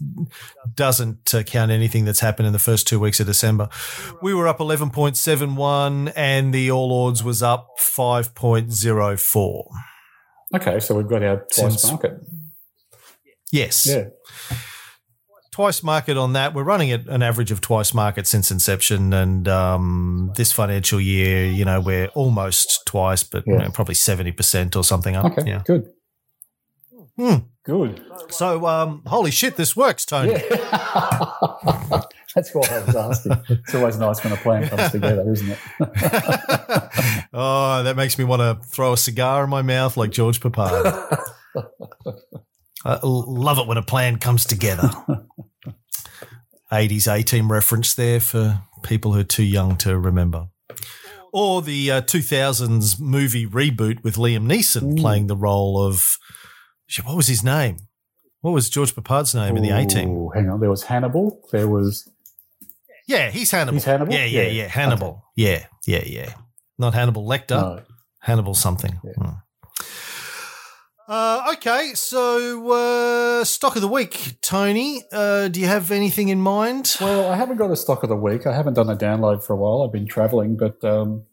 doesn't 0.73 1.33
uh, 1.33 1.43
count 1.43 1.69
anything 1.69 2.05
that's 2.05 2.21
happened 2.21 2.47
in 2.47 2.53
the 2.53 2.59
first 2.59 2.87
two 2.87 2.99
weeks 2.99 3.19
of 3.19 3.27
December. 3.27 3.67
We 4.21 4.33
were 4.33 4.47
up 4.47 4.61
eleven 4.61 4.89
point 4.89 5.17
seven 5.17 5.57
one, 5.57 6.07
and 6.09 6.53
the 6.53 6.71
All 6.71 6.93
Ords 6.93 7.23
was 7.23 7.43
up 7.43 7.67
five 7.77 8.33
point 8.33 8.71
zero 8.71 9.17
four. 9.17 9.69
Okay, 10.55 10.79
so 10.79 10.95
we've 10.95 11.07
got 11.07 11.23
our 11.23 11.45
twice 11.53 11.81
Since, 11.81 11.91
market. 11.91 12.13
Yes. 13.51 13.85
Yeah 13.85 14.05
twice 15.51 15.83
market 15.83 16.17
on 16.17 16.33
that. 16.33 16.53
We're 16.53 16.63
running 16.63 16.91
at 16.91 17.07
an 17.07 17.21
average 17.21 17.51
of 17.51 17.61
twice 17.61 17.93
market 17.93 18.27
since 18.27 18.51
inception, 18.51 19.13
and 19.13 19.47
um, 19.47 20.31
this 20.35 20.51
financial 20.51 20.99
year, 20.99 21.45
you 21.45 21.65
know, 21.65 21.79
we're 21.79 22.07
almost 22.07 22.85
twice, 22.85 23.23
but 23.23 23.43
yeah. 23.45 23.53
you 23.53 23.59
know, 23.59 23.69
probably 23.71 23.95
seventy 23.95 24.31
percent 24.31 24.75
or 24.75 24.83
something 24.83 25.15
up. 25.15 25.37
Okay, 25.37 25.49
yeah. 25.49 25.61
good. 25.65 25.91
Hmm. 27.17 27.35
Good. 27.63 28.01
So, 28.29 28.65
um, 28.65 29.03
holy 29.05 29.29
shit, 29.29 29.55
this 29.55 29.75
works, 29.75 30.03
Tony. 30.03 30.31
Yeah. 30.31 30.39
That's 32.35 32.55
what 32.55 32.71
I 32.71 32.83
was 32.83 32.95
asking. 32.95 33.33
It's 33.49 33.75
always 33.75 33.99
nice 33.99 34.23
when 34.23 34.33
a 34.33 34.37
plan 34.37 34.67
comes 34.67 34.91
together, 34.91 35.31
isn't 35.31 35.51
it? 35.51 35.59
oh, 37.33 37.83
that 37.83 37.95
makes 37.95 38.17
me 38.17 38.23
want 38.23 38.39
to 38.39 38.67
throw 38.67 38.93
a 38.93 38.97
cigar 38.97 39.43
in 39.43 39.49
my 39.51 39.61
mouth 39.61 39.95
like 39.95 40.09
George 40.09 40.39
Peppard. 40.39 41.21
I 42.83 42.99
love 43.03 43.59
it 43.59 43.67
when 43.67 43.77
a 43.77 43.83
plan 43.83 44.17
comes 44.17 44.45
together. 44.45 44.89
80s 46.71 47.13
A 47.13 47.23
team 47.23 47.51
reference 47.51 47.93
there 47.93 48.19
for 48.19 48.61
people 48.83 49.13
who 49.13 49.19
are 49.19 49.25
too 49.25 49.43
young 49.43 49.77
to 49.77 49.99
remember. 49.99 50.47
Or 51.33 51.61
the 51.61 51.91
uh, 51.91 52.01
2000s 52.01 52.99
movie 52.99 53.45
reboot 53.45 54.03
with 54.03 54.15
Liam 54.15 54.45
Neeson 54.45 54.93
Ooh. 54.97 55.01
playing 55.01 55.27
the 55.27 55.35
role 55.35 55.81
of, 55.81 56.17
what 57.03 57.15
was 57.15 57.27
his 57.27 57.43
name? 57.43 57.77
What 58.41 58.51
was 58.51 58.69
George 58.69 58.95
Peppard's 58.95 59.35
name 59.35 59.53
Ooh, 59.53 59.57
in 59.57 59.63
the 59.63 59.69
A 59.69 59.85
team? 59.85 60.29
Hang 60.33 60.49
on, 60.49 60.59
there 60.59 60.69
was 60.69 60.83
Hannibal. 60.83 61.39
There 61.51 61.67
was. 61.67 62.09
Yeah, 63.07 63.29
he's 63.29 63.51
Hannibal. 63.51 63.73
He's 63.73 63.85
Hannibal? 63.85 64.13
Yeah, 64.13 64.25
yeah, 64.25 64.41
yeah. 64.43 64.49
yeah. 64.49 64.67
Hannibal. 64.67 65.07
Okay. 65.07 65.21
Yeah, 65.35 65.65
yeah, 65.85 66.03
yeah. 66.05 66.33
Not 66.77 66.93
Hannibal 66.93 67.25
Lecter. 67.25 67.61
No. 67.61 67.81
Hannibal 68.19 68.55
something. 68.55 68.99
Yeah. 69.03 69.11
Hmm. 69.13 69.29
Uh, 71.11 71.51
okay, 71.51 71.91
so 71.93 72.71
uh, 72.71 73.43
stock 73.43 73.75
of 73.75 73.81
the 73.81 73.87
week, 73.89 74.35
Tony. 74.39 75.03
Uh, 75.11 75.49
do 75.49 75.59
you 75.59 75.67
have 75.67 75.91
anything 75.91 76.29
in 76.29 76.39
mind? 76.39 76.95
Well, 77.01 77.29
I 77.29 77.35
haven't 77.35 77.57
got 77.57 77.69
a 77.69 77.75
stock 77.75 78.03
of 78.03 78.07
the 78.07 78.15
week. 78.15 78.47
I 78.47 78.55
haven't 78.55 78.75
done 78.75 78.89
a 78.89 78.95
download 78.95 79.43
for 79.43 79.51
a 79.51 79.57
while. 79.57 79.83
I've 79.83 79.91
been 79.91 80.07
travelling, 80.07 80.55
but 80.55 80.81
um, 80.85 81.23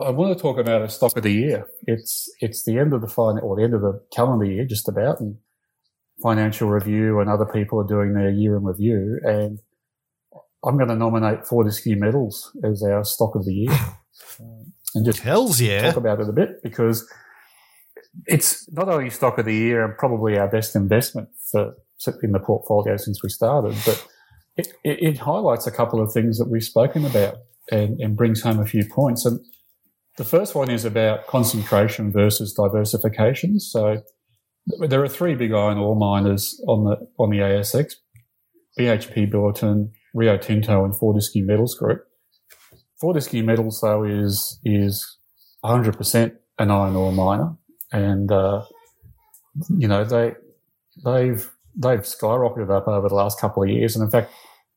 I 0.00 0.10
want 0.10 0.38
to 0.38 0.40
talk 0.40 0.58
about 0.58 0.82
a 0.82 0.88
stock 0.88 1.16
of 1.16 1.24
the 1.24 1.32
year. 1.32 1.66
It's 1.88 2.30
it's 2.40 2.62
the 2.62 2.78
end 2.78 2.92
of 2.92 3.00
the 3.00 3.08
fin- 3.08 3.40
or 3.42 3.56
the 3.56 3.64
end 3.64 3.74
of 3.74 3.80
the 3.80 4.00
calendar 4.14 4.44
year, 4.44 4.64
just 4.64 4.88
about, 4.88 5.18
and 5.18 5.38
Financial 6.22 6.68
Review 6.68 7.18
and 7.18 7.28
other 7.28 7.46
people 7.46 7.80
are 7.80 7.84
doing 7.84 8.14
their 8.14 8.30
year 8.30 8.56
in 8.56 8.62
review, 8.62 9.18
and 9.24 9.58
I'm 10.64 10.76
going 10.76 10.88
to 10.88 10.94
nominate 10.94 11.48
Fortescue 11.48 11.96
Metals 11.96 12.56
as 12.62 12.84
our 12.84 13.02
stock 13.02 13.34
of 13.34 13.44
the 13.44 13.54
year, 13.54 13.72
um, 14.38 14.72
and 14.94 15.04
just 15.04 15.18
Hells 15.18 15.60
yeah. 15.60 15.80
talk 15.80 15.96
about 15.96 16.20
it 16.20 16.28
a 16.28 16.32
bit 16.32 16.62
because 16.62 17.04
it's 18.26 18.70
not 18.72 18.88
only 18.88 19.10
stock 19.10 19.38
of 19.38 19.44
the 19.44 19.54
year 19.54 19.84
and 19.84 19.96
probably 19.96 20.38
our 20.38 20.48
best 20.48 20.74
investment 20.74 21.28
for 21.50 21.74
in 22.22 22.32
the 22.32 22.38
portfolio 22.38 22.96
since 22.96 23.22
we 23.22 23.28
started, 23.28 23.76
but 23.84 24.06
it, 24.56 24.68
it, 24.84 25.02
it 25.02 25.18
highlights 25.18 25.66
a 25.66 25.70
couple 25.70 26.00
of 26.00 26.12
things 26.12 26.38
that 26.38 26.48
we've 26.48 26.62
spoken 26.62 27.04
about 27.04 27.36
and, 27.70 28.00
and 28.00 28.16
brings 28.16 28.42
home 28.42 28.60
a 28.60 28.66
few 28.66 28.84
points. 28.84 29.24
And 29.26 29.40
the 30.16 30.24
first 30.24 30.54
one 30.54 30.70
is 30.70 30.84
about 30.84 31.26
concentration 31.26 32.12
versus 32.12 32.52
diversification. 32.52 33.58
So 33.60 34.02
there 34.80 35.02
are 35.02 35.08
three 35.08 35.34
big 35.34 35.52
iron 35.52 35.78
ore 35.78 35.96
miners 35.96 36.62
on 36.66 36.84
the 36.84 36.96
on 37.18 37.30
the 37.30 37.38
ASX: 37.38 37.94
BHP 38.78 39.32
Billiton, 39.32 39.90
Rio 40.14 40.36
Tinto, 40.36 40.84
and 40.84 40.96
Fortescue 40.96 41.44
Metals 41.44 41.74
Group. 41.74 42.04
Fortescue 43.00 43.44
Metals, 43.44 43.80
though, 43.80 44.04
is 44.04 44.60
is 44.64 45.18
100% 45.64 46.36
an 46.58 46.70
iron 46.70 46.96
ore 46.96 47.12
miner, 47.12 47.56
and 47.92 48.30
uh, 48.30 48.64
you 49.76 49.88
know 49.88 50.04
they 50.04 50.34
they've 51.04 51.50
they've 51.76 52.00
skyrocketed 52.00 52.70
up 52.74 52.88
over 52.88 53.08
the 53.08 53.14
last 53.14 53.40
couple 53.40 53.62
of 53.62 53.68
years, 53.68 53.96
and 53.96 54.04
in 54.04 54.10
fact, 54.10 54.32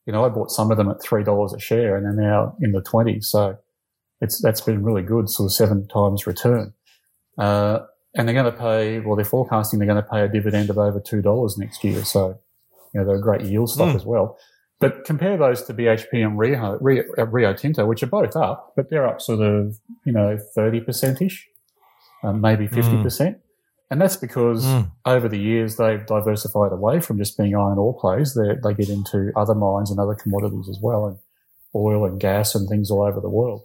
you 0.05 0.13
know 0.13 0.25
I 0.25 0.29
bought 0.29 0.51
some 0.51 0.71
of 0.71 0.77
them 0.77 0.89
at 0.89 1.01
three 1.01 1.23
dollars 1.23 1.53
a 1.53 1.59
share, 1.59 1.95
and 1.95 2.05
they're 2.05 2.29
now 2.29 2.55
in 2.61 2.71
the 2.71 2.81
twenties. 2.81 3.27
So 3.27 3.57
it's 4.21 4.41
that's 4.41 4.61
been 4.61 4.83
really 4.83 5.03
good, 5.03 5.29
sort 5.29 5.47
of 5.47 5.53
seven 5.53 5.87
times 5.87 6.27
return. 6.27 6.73
Uh, 7.37 7.79
and 8.13 8.27
they're 8.27 8.35
going 8.35 8.51
to 8.51 8.57
pay. 8.57 8.99
Well, 8.99 9.15
they're 9.15 9.25
forecasting 9.25 9.79
they're 9.79 9.87
going 9.87 10.01
to 10.01 10.09
pay 10.09 10.21
a 10.21 10.27
dividend 10.27 10.69
of 10.69 10.77
over 10.77 10.99
two 10.99 11.21
dollars 11.21 11.57
next 11.57 11.83
year. 11.83 12.03
So 12.03 12.39
you 12.93 12.99
know 12.99 13.05
they're 13.05 13.17
a 13.17 13.21
great 13.21 13.41
yield 13.41 13.69
stock 13.69 13.89
mm. 13.89 13.95
as 13.95 14.05
well. 14.05 14.37
But 14.81 15.05
compare 15.05 15.37
those 15.37 15.61
to 15.63 15.75
BHP 15.75 16.25
and 16.25 16.39
Rio, 16.39 16.79
Rio, 16.81 17.03
uh, 17.15 17.27
Rio, 17.27 17.53
Tinto, 17.53 17.85
which 17.85 18.01
are 18.01 18.07
both 18.07 18.35
up, 18.35 18.73
but 18.75 18.89
they're 18.89 19.07
up 19.07 19.21
sort 19.21 19.39
of, 19.39 19.77
you 20.05 20.11
know, 20.11 20.39
30% 20.57 21.21
ish, 21.21 21.47
um, 22.23 22.41
maybe 22.41 22.67
50%. 22.67 23.03
Mm. 23.03 23.39
And 23.89 23.99
that's 23.99 24.15
because 24.15 24.65
mm. 24.65 24.89
over 25.05 25.27
the 25.27 25.37
years 25.37 25.75
they've 25.75 26.05
diversified 26.05 26.71
away 26.71 27.01
from 27.01 27.17
just 27.17 27.37
being 27.37 27.55
iron 27.55 27.77
ore 27.77 27.97
plays. 27.99 28.33
They, 28.33 28.55
they 28.63 28.73
get 28.73 28.89
into 28.89 29.31
other 29.35 29.53
mines 29.53 29.91
and 29.91 29.99
other 29.99 30.15
commodities 30.15 30.69
as 30.69 30.79
well, 30.81 31.07
and 31.07 31.17
oil 31.75 32.05
and 32.05 32.19
gas 32.19 32.55
and 32.55 32.69
things 32.69 32.89
all 32.89 33.03
over 33.03 33.19
the 33.19 33.29
world. 33.29 33.63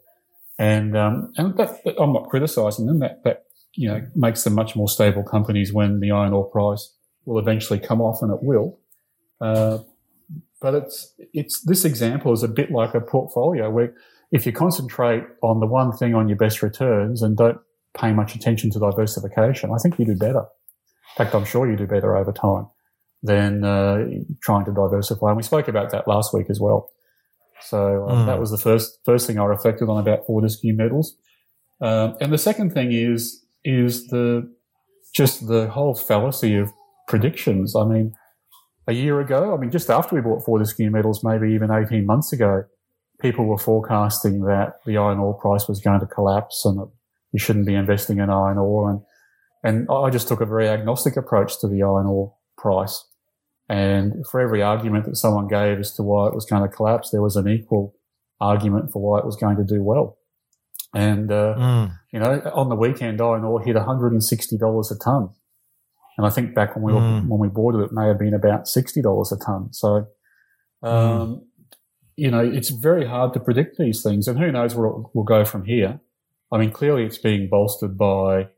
And, 0.58 0.96
um, 0.96 1.32
and 1.36 1.56
that, 1.58 1.80
I'm 1.98 2.12
not 2.12 2.28
criticizing 2.28 2.86
them. 2.86 2.98
That, 2.98 3.22
that, 3.22 3.44
you 3.74 3.88
know, 3.88 4.04
makes 4.16 4.42
them 4.42 4.54
much 4.54 4.74
more 4.74 4.88
stable 4.88 5.22
companies 5.22 5.72
when 5.72 6.00
the 6.00 6.10
iron 6.10 6.32
ore 6.32 6.50
price 6.50 6.92
will 7.24 7.38
eventually 7.38 7.78
come 7.78 8.00
off, 8.00 8.20
and 8.20 8.32
it 8.32 8.42
will. 8.42 8.80
Uh, 9.40 9.78
but 10.60 10.74
it's 10.74 11.14
it's 11.32 11.60
this 11.60 11.84
example 11.84 12.32
is 12.32 12.42
a 12.42 12.48
bit 12.48 12.70
like 12.70 12.94
a 12.94 13.00
portfolio 13.00 13.70
where 13.70 13.94
if 14.32 14.46
you 14.46 14.52
concentrate 14.52 15.24
on 15.42 15.60
the 15.60 15.66
one 15.66 15.92
thing 15.92 16.14
on 16.14 16.28
your 16.28 16.38
best 16.38 16.62
returns 16.62 17.22
and 17.22 17.36
don't 17.36 17.58
pay 17.96 18.12
much 18.12 18.34
attention 18.34 18.70
to 18.70 18.78
diversification, 18.78 19.70
I 19.72 19.78
think 19.78 19.98
you 19.98 20.04
do 20.04 20.16
better. 20.16 20.40
In 20.40 21.24
fact, 21.24 21.34
I'm 21.34 21.44
sure 21.44 21.70
you 21.70 21.76
do 21.76 21.86
better 21.86 22.16
over 22.16 22.32
time 22.32 22.66
than 23.22 23.64
uh, 23.64 24.04
trying 24.42 24.64
to 24.66 24.72
diversify. 24.72 25.28
And 25.28 25.36
we 25.36 25.42
spoke 25.42 25.68
about 25.68 25.90
that 25.90 26.06
last 26.06 26.34
week 26.34 26.50
as 26.50 26.60
well. 26.60 26.90
So 27.62 28.06
um, 28.08 28.18
mm. 28.18 28.26
that 28.26 28.38
was 28.38 28.50
the 28.50 28.58
first 28.58 28.98
first 29.04 29.26
thing 29.26 29.38
I 29.38 29.44
reflected 29.44 29.88
on 29.88 29.98
about 29.98 30.26
Fortescue 30.26 30.74
metals. 30.74 31.16
Um, 31.80 32.16
and 32.20 32.32
the 32.32 32.38
second 32.38 32.72
thing 32.72 32.92
is 32.92 33.44
is 33.64 34.08
the 34.08 34.52
just 35.14 35.48
the 35.48 35.68
whole 35.68 35.94
fallacy 35.94 36.56
of 36.56 36.70
predictions. 37.08 37.74
I 37.74 37.84
mean, 37.84 38.14
a 38.86 38.92
year 38.92 39.20
ago. 39.20 39.54
I 39.54 39.56
mean, 39.60 39.70
just 39.70 39.90
after 39.90 40.14
we 40.14 40.20
bought 40.20 40.44
Fortescue 40.44 40.90
Metals, 40.90 41.24
maybe 41.24 41.52
even 41.52 41.70
18 41.70 42.06
months 42.06 42.32
ago, 42.32 42.64
people 43.20 43.46
were 43.46 43.58
forecasting 43.58 44.42
that 44.42 44.74
the 44.84 44.96
iron 44.96 45.18
ore 45.18 45.34
price 45.34 45.68
was 45.68 45.80
going 45.80 46.00
to 46.00 46.06
collapse 46.06 46.64
and 46.64 46.78
that 46.78 46.90
you 47.36 47.38
shouldn't 47.38 47.66
be 47.66 47.74
investing 47.74 48.16
in 48.16 48.30
iron 48.30 48.56
ore. 48.56 48.90
And, 48.90 49.00
and 49.62 49.90
I 49.90 50.08
just 50.08 50.26
took 50.26 50.40
a 50.40 50.46
very 50.46 50.68
agnostic 50.68 51.18
approach 51.18 51.60
to 51.60 51.68
the 51.68 51.82
iron 51.82 52.06
ore 52.06 52.34
price. 52.56 53.04
And 53.68 54.24
for 54.30 54.40
every 54.40 54.62
argument 54.62 55.04
that 55.04 55.16
someone 55.16 55.48
gave 55.48 55.78
as 55.78 55.92
to 55.96 56.02
why 56.02 56.28
it 56.28 56.34
was 56.34 56.46
going 56.46 56.62
to 56.62 56.74
collapse, 56.74 57.10
there 57.10 57.20
was 57.20 57.36
an 57.36 57.46
equal 57.46 57.94
argument 58.40 58.90
for 58.90 59.02
why 59.02 59.18
it 59.18 59.26
was 59.26 59.36
going 59.36 59.58
to 59.58 59.64
do 59.64 59.82
well. 59.82 60.16
And, 60.94 61.30
uh, 61.30 61.54
mm. 61.58 61.98
you 62.10 62.20
know, 62.20 62.40
on 62.54 62.70
the 62.70 62.74
weekend, 62.76 63.20
iron 63.20 63.44
ore 63.44 63.60
hit 63.60 63.76
$160 63.76 64.90
a 64.90 65.04
ton. 65.04 65.28
And 66.16 66.26
I 66.26 66.30
think 66.30 66.54
back 66.54 66.74
when 66.74 66.84
we 66.84 66.92
mm. 66.92 67.28
when 67.28 67.38
we 67.38 67.48
bought 67.48 67.74
it, 67.74 67.84
it 67.84 67.92
may 67.92 68.06
have 68.06 68.18
been 68.18 68.32
about 68.32 68.66
sixty 68.66 69.02
dollars 69.02 69.32
a 69.32 69.36
ton. 69.36 69.74
So, 69.74 70.06
um, 70.82 70.90
mm. 70.90 71.40
you 72.16 72.30
know, 72.30 72.40
it's 72.40 72.70
very 72.70 73.06
hard 73.06 73.34
to 73.34 73.40
predict 73.40 73.76
these 73.76 74.02
things, 74.02 74.26
and 74.26 74.38
who 74.38 74.50
knows 74.50 74.74
where 74.74 74.86
it 74.86 74.96
will 75.12 75.24
go 75.24 75.44
from 75.44 75.66
here. 75.66 76.00
I 76.52 76.58
mean, 76.58 76.70
clearly 76.70 77.04
it's 77.04 77.18
being 77.18 77.48
bolstered 77.48 77.98
by 77.98 78.48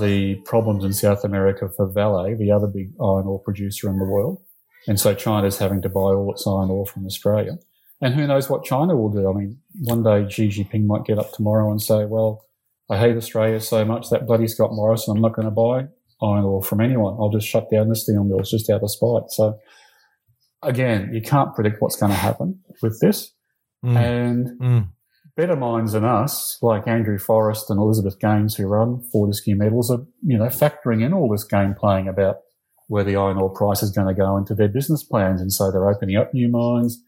the 0.00 0.36
problems 0.44 0.84
in 0.84 0.92
South 0.92 1.24
America 1.24 1.68
for 1.76 1.90
Vale, 1.90 2.36
the 2.36 2.50
other 2.50 2.66
big 2.66 2.92
iron 3.00 3.26
ore 3.26 3.40
producer 3.40 3.88
in 3.88 3.98
the 3.98 4.04
world, 4.04 4.42
and 4.86 4.98
so 4.98 5.14
China's 5.14 5.58
having 5.58 5.82
to 5.82 5.88
buy 5.88 6.00
all 6.00 6.32
its 6.32 6.46
iron 6.46 6.70
ore 6.70 6.86
from 6.86 7.06
Australia. 7.06 7.58
And 8.00 8.14
who 8.14 8.26
knows 8.26 8.50
what 8.50 8.64
China 8.64 8.96
will 8.96 9.10
do? 9.10 9.30
I 9.30 9.32
mean, 9.32 9.58
one 9.80 10.02
day 10.02 10.28
Xi 10.28 10.48
Jinping 10.48 10.86
might 10.86 11.04
get 11.04 11.18
up 11.18 11.32
tomorrow 11.32 11.70
and 11.70 11.80
say, 11.80 12.04
"Well, 12.04 12.44
I 12.90 12.98
hate 12.98 13.16
Australia 13.16 13.60
so 13.60 13.84
much 13.84 14.10
that 14.10 14.26
bloody 14.26 14.48
Scott 14.48 14.72
Morrison, 14.72 15.16
I'm 15.16 15.22
not 15.22 15.34
going 15.34 15.46
to 15.46 15.50
buy 15.50 15.88
iron 16.22 16.44
ore 16.44 16.62
from 16.62 16.80
anyone. 16.80 17.16
I'll 17.18 17.30
just 17.30 17.46
shut 17.46 17.70
down 17.70 17.88
the 17.88 17.96
steel 17.96 18.24
mills 18.24 18.50
just 18.50 18.68
out 18.70 18.82
of 18.82 18.90
spite. 18.90 19.30
So 19.30 19.58
again, 20.62 21.10
you 21.12 21.22
can't 21.22 21.54
predict 21.54 21.80
what's 21.80 21.96
going 21.96 22.12
to 22.12 22.18
happen 22.18 22.60
with 22.82 23.00
this. 23.00 23.32
Mm. 23.84 23.96
And 23.96 24.60
mm. 24.60 24.88
Better 25.36 25.56
minds 25.56 25.92
than 25.92 26.04
us, 26.04 26.58
like 26.62 26.86
Andrew 26.86 27.18
Forrest 27.18 27.70
and 27.70 27.78
Elizabeth 27.78 28.18
Gaines, 28.20 28.54
who 28.54 28.66
run 28.66 29.02
Fortescue 29.12 29.56
Metals, 29.56 29.90
are 29.90 30.04
you 30.22 30.38
know 30.38 30.46
factoring 30.46 31.02
in 31.04 31.12
all 31.12 31.30
this 31.30 31.44
game 31.44 31.74
playing 31.74 32.08
about 32.08 32.36
where 32.88 33.04
the 33.04 33.16
iron 33.16 33.38
ore 33.38 33.50
price 33.50 33.82
is 33.82 33.90
going 33.90 34.08
to 34.08 34.14
go 34.14 34.36
into 34.36 34.54
their 34.54 34.68
business 34.68 35.02
plans, 35.02 35.40
and 35.40 35.52
so 35.52 35.70
they're 35.70 35.88
opening 35.88 36.16
up 36.16 36.34
new 36.34 36.48
mines. 36.48 37.02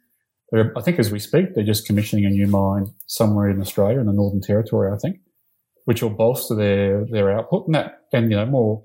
They're, 0.51 0.73
I 0.77 0.83
think 0.83 0.99
as 0.99 1.11
we 1.11 1.19
speak, 1.19 1.55
they're 1.55 1.65
just 1.65 1.87
commissioning 1.87 2.27
a 2.27 2.31
new 2.31 2.47
mine 2.47 2.95
somewhere 3.07 3.51
in 3.51 3.61
Australia, 3.61 4.01
in 4.01 4.07
the 4.07 4.13
Northern 4.13 4.41
Territory, 4.41 4.93
I 4.93 4.97
think, 4.99 5.19
which 5.85 6.03
will 6.03 6.11
bolster 6.11 6.55
their 6.55 7.05
their 7.11 7.37
output 7.37 7.67
and 7.67 7.75
that 7.75 8.01
and 8.13 8.31
you 8.31 8.37
know 8.37 8.47
more 8.47 8.85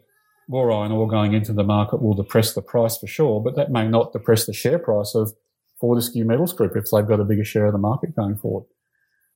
more 0.50 0.72
iron 0.72 0.92
ore 0.92 1.08
going 1.08 1.34
into 1.34 1.54
the 1.54 1.64
market 1.64 2.02
will 2.02 2.16
depress 2.16 2.54
the 2.54 2.62
price 2.62 2.98
for 2.98 3.08
sure, 3.08 3.40
but 3.40 3.56
that 3.56 3.72
may 3.72 3.88
not 3.88 4.12
depress 4.12 4.46
the 4.46 4.54
share 4.54 4.80
price 4.80 5.14
of 5.14 5.32
Fortescue 5.80 6.26
Metals 6.26 6.54
Group 6.54 6.76
if 6.76 6.86
they've 6.92 7.08
got 7.08 7.20
a 7.20 7.24
bigger 7.24 7.46
share 7.46 7.68
of 7.68 7.72
the 7.72 7.78
market 7.78 8.16
going 8.16 8.36
forward. 8.36 8.66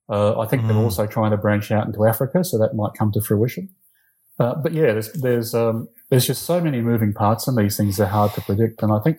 Uh, 0.08 0.38
I 0.38 0.46
think 0.46 0.62
mm. 0.62 0.68
they're 0.68 0.76
also 0.76 1.06
trying 1.06 1.30
to 1.30 1.36
branch 1.36 1.70
out 1.70 1.86
into 1.86 2.04
Africa, 2.04 2.44
so 2.44 2.58
that 2.58 2.74
might 2.74 2.92
come 2.98 3.10
to 3.12 3.20
fruition. 3.20 3.70
Uh, 4.38 4.54
but 4.54 4.72
yeah, 4.72 4.92
there's 4.92 5.12
there's 5.12 5.54
um, 5.54 5.88
there's 6.10 6.26
just 6.26 6.42
so 6.42 6.60
many 6.60 6.80
moving 6.80 7.12
parts 7.12 7.46
in 7.48 7.56
these 7.56 7.76
things; 7.76 7.96
they're 7.96 8.06
hard 8.06 8.32
to 8.34 8.40
predict. 8.40 8.82
And 8.82 8.92
I 8.92 8.98
think 9.00 9.18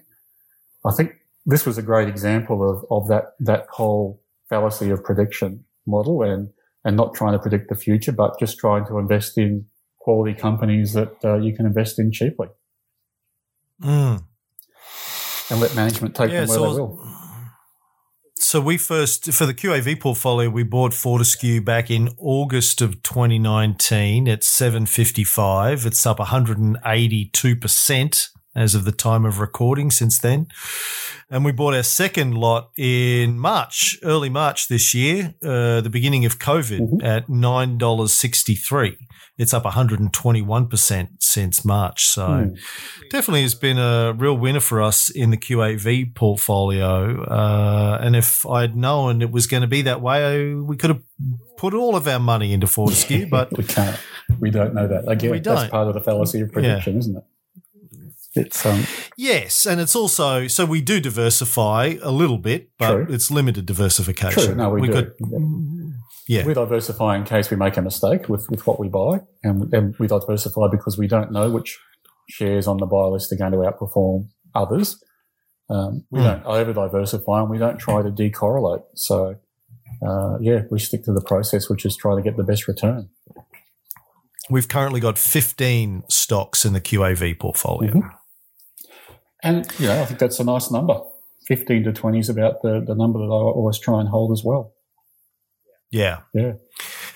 I 0.85 0.91
think 0.91 1.13
this 1.45 1.65
was 1.65 1.77
a 1.77 1.81
great 1.81 2.07
example 2.07 2.69
of 2.69 2.85
of 2.91 3.07
that 3.07 3.33
that 3.39 3.67
whole 3.69 4.21
fallacy 4.49 4.89
of 4.91 5.03
prediction 5.03 5.63
model, 5.87 6.21
and 6.21 6.49
and 6.83 6.95
not 6.95 7.15
trying 7.15 7.33
to 7.33 7.39
predict 7.39 7.69
the 7.69 7.75
future, 7.75 8.11
but 8.11 8.39
just 8.39 8.59
trying 8.59 8.85
to 8.87 8.99
invest 8.99 9.37
in 9.37 9.65
quality 9.97 10.35
companies 10.35 10.93
that 10.93 11.15
uh, 11.23 11.37
you 11.37 11.55
can 11.55 11.65
invest 11.65 11.97
in 11.97 12.11
cheaply. 12.11 12.47
Mm. 13.81 14.23
And 15.49 15.59
let 15.59 15.75
management 15.75 16.15
take 16.15 16.31
yeah, 16.31 16.41
them 16.41 16.49
where 16.49 16.57
so 16.57 16.73
they 16.73 16.79
will. 16.79 17.24
So 18.45 18.61
we 18.61 18.77
first 18.77 19.33
for 19.33 19.47
the 19.47 19.55
QAV 19.55 19.99
portfolio 19.99 20.51
we 20.51 20.61
bought 20.61 20.93
Fortescue 20.93 21.61
back 21.61 21.89
in 21.89 22.13
August 22.19 22.79
of 22.79 23.01
2019 23.01 24.27
at 24.27 24.43
755. 24.43 25.83
It's 25.87 26.05
up 26.05 26.19
182 26.19 27.55
percent 27.55 28.29
as 28.55 28.75
of 28.75 28.85
the 28.85 28.91
time 28.91 29.25
of 29.25 29.39
recording 29.39 29.91
since 29.91 30.19
then. 30.19 30.47
And 31.29 31.43
we 31.43 31.51
bought 31.51 31.73
our 31.73 31.83
second 31.83 32.35
lot 32.35 32.69
in 32.77 33.39
March, 33.39 33.97
early 34.03 34.29
March 34.29 34.67
this 34.67 34.93
year, 34.93 35.33
uh, 35.43 35.81
the 35.81 35.89
beginning 35.89 36.25
of 36.25 36.37
COVID 36.37 36.79
mm-hmm. 36.79 37.05
at 37.05 37.27
$9.63. 37.27 38.97
It's 39.37 39.53
up 39.53 39.63
121% 39.63 41.09
since 41.19 41.65
March. 41.65 42.05
So 42.05 42.27
mm. 42.27 42.59
definitely 43.09 43.41
has 43.41 43.55
been 43.55 43.77
a 43.77 44.13
real 44.15 44.37
winner 44.37 44.61
for 44.61 44.81
us 44.81 45.09
in 45.09 45.31
the 45.31 45.37
QAV 45.37 46.15
portfolio. 46.15 47.23
Uh, 47.23 47.97
and 48.01 48.15
if 48.15 48.45
I'd 48.45 48.77
known 48.77 49.21
it 49.21 49.31
was 49.31 49.45
going 49.47 49.61
to 49.61 49.67
be 49.67 49.81
that 49.81 49.99
way, 50.01 50.53
we 50.53 50.77
could 50.77 50.91
have 50.91 51.01
put 51.57 51.73
all 51.73 51.95
of 51.97 52.07
our 52.07 52.19
money 52.19 52.53
into 52.53 52.67
Fortescue, 52.67 53.27
but 53.27 53.51
we 53.57 53.65
can't. 53.65 53.99
We 54.39 54.51
don't 54.51 54.73
know 54.73 54.87
that. 54.87 55.09
Again, 55.09 55.41
that's 55.41 55.69
part 55.69 55.89
of 55.89 55.95
the 55.95 56.01
fallacy 56.01 56.39
of 56.39 56.51
prediction, 56.51 56.93
yeah. 56.93 56.99
isn't 56.99 57.17
it? 57.17 57.23
It's 58.35 58.65
um, 58.65 58.83
yes, 59.17 59.65
and 59.65 59.79
it's 59.79 59.95
also 59.95 60.47
so 60.47 60.65
we 60.65 60.81
do 60.81 60.99
diversify 60.99 61.95
a 62.01 62.11
little 62.11 62.37
bit, 62.37 62.69
but 62.77 62.91
true. 62.91 63.07
it's 63.09 63.31
limited 63.31 63.65
diversification. 63.65 64.43
True. 64.43 64.55
No, 64.55 64.69
we, 64.69 64.81
we 64.81 64.87
do. 64.87 64.93
Could, 64.93 65.13
yeah. 66.27 66.45
We 66.45 66.53
diversify 66.53 67.15
in 67.17 67.23
case 67.23 67.51
we 67.51 67.57
make 67.57 67.77
a 67.77 67.81
mistake 67.81 68.29
with, 68.29 68.49
with 68.49 68.65
what 68.65 68.79
we 68.79 68.87
buy, 68.87 69.19
and, 69.43 69.71
and 69.73 69.95
we 69.99 70.07
diversify 70.07 70.67
because 70.71 70.97
we 70.97 71.07
don't 71.07 71.31
know 71.31 71.51
which 71.51 71.77
shares 72.29 72.67
on 72.67 72.77
the 72.77 72.85
buy 72.85 73.05
list 73.05 73.31
are 73.31 73.35
going 73.35 73.51
to 73.51 73.59
outperform 73.59 74.29
others. 74.53 75.03
Um, 75.69 76.05
we 76.09 76.19
mm. 76.19 76.23
don't 76.23 76.45
over 76.45 76.73
diversify 76.73 77.41
and 77.41 77.49
we 77.49 77.57
don't 77.57 77.77
try 77.77 78.01
to 78.01 78.09
decorrelate. 78.09 78.83
So, 78.95 79.35
uh, 80.05 80.37
yeah, 80.39 80.61
we 80.69 80.79
stick 80.79 81.03
to 81.05 81.13
the 81.13 81.21
process, 81.21 81.69
which 81.69 81.85
is 81.85 81.95
try 81.95 82.15
to 82.15 82.21
get 82.21 82.37
the 82.37 82.43
best 82.43 82.67
return. 82.67 83.09
We've 84.49 84.67
currently 84.67 84.99
got 84.99 85.17
15 85.17 86.03
stocks 86.09 86.65
in 86.65 86.73
the 86.73 86.81
QAV 86.81 87.39
portfolio. 87.39 87.93
Mm-hmm. 87.93 88.07
And, 89.45 89.67
you 89.79 89.87
know, 89.87 90.01
I 90.01 90.05
think 90.05 90.19
that's 90.19 90.39
a 90.39 90.43
nice 90.43 90.71
number. 90.71 90.99
15 91.47 91.83
to 91.83 91.93
20 91.93 92.19
is 92.19 92.29
about 92.29 92.61
the, 92.63 92.83
the 92.85 92.95
number 92.95 93.19
that 93.19 93.25
I 93.25 93.29
always 93.29 93.79
try 93.79 93.99
and 93.99 94.09
hold 94.09 94.31
as 94.31 94.43
well. 94.43 94.73
Yeah. 95.91 96.21
Yeah. 96.33 96.53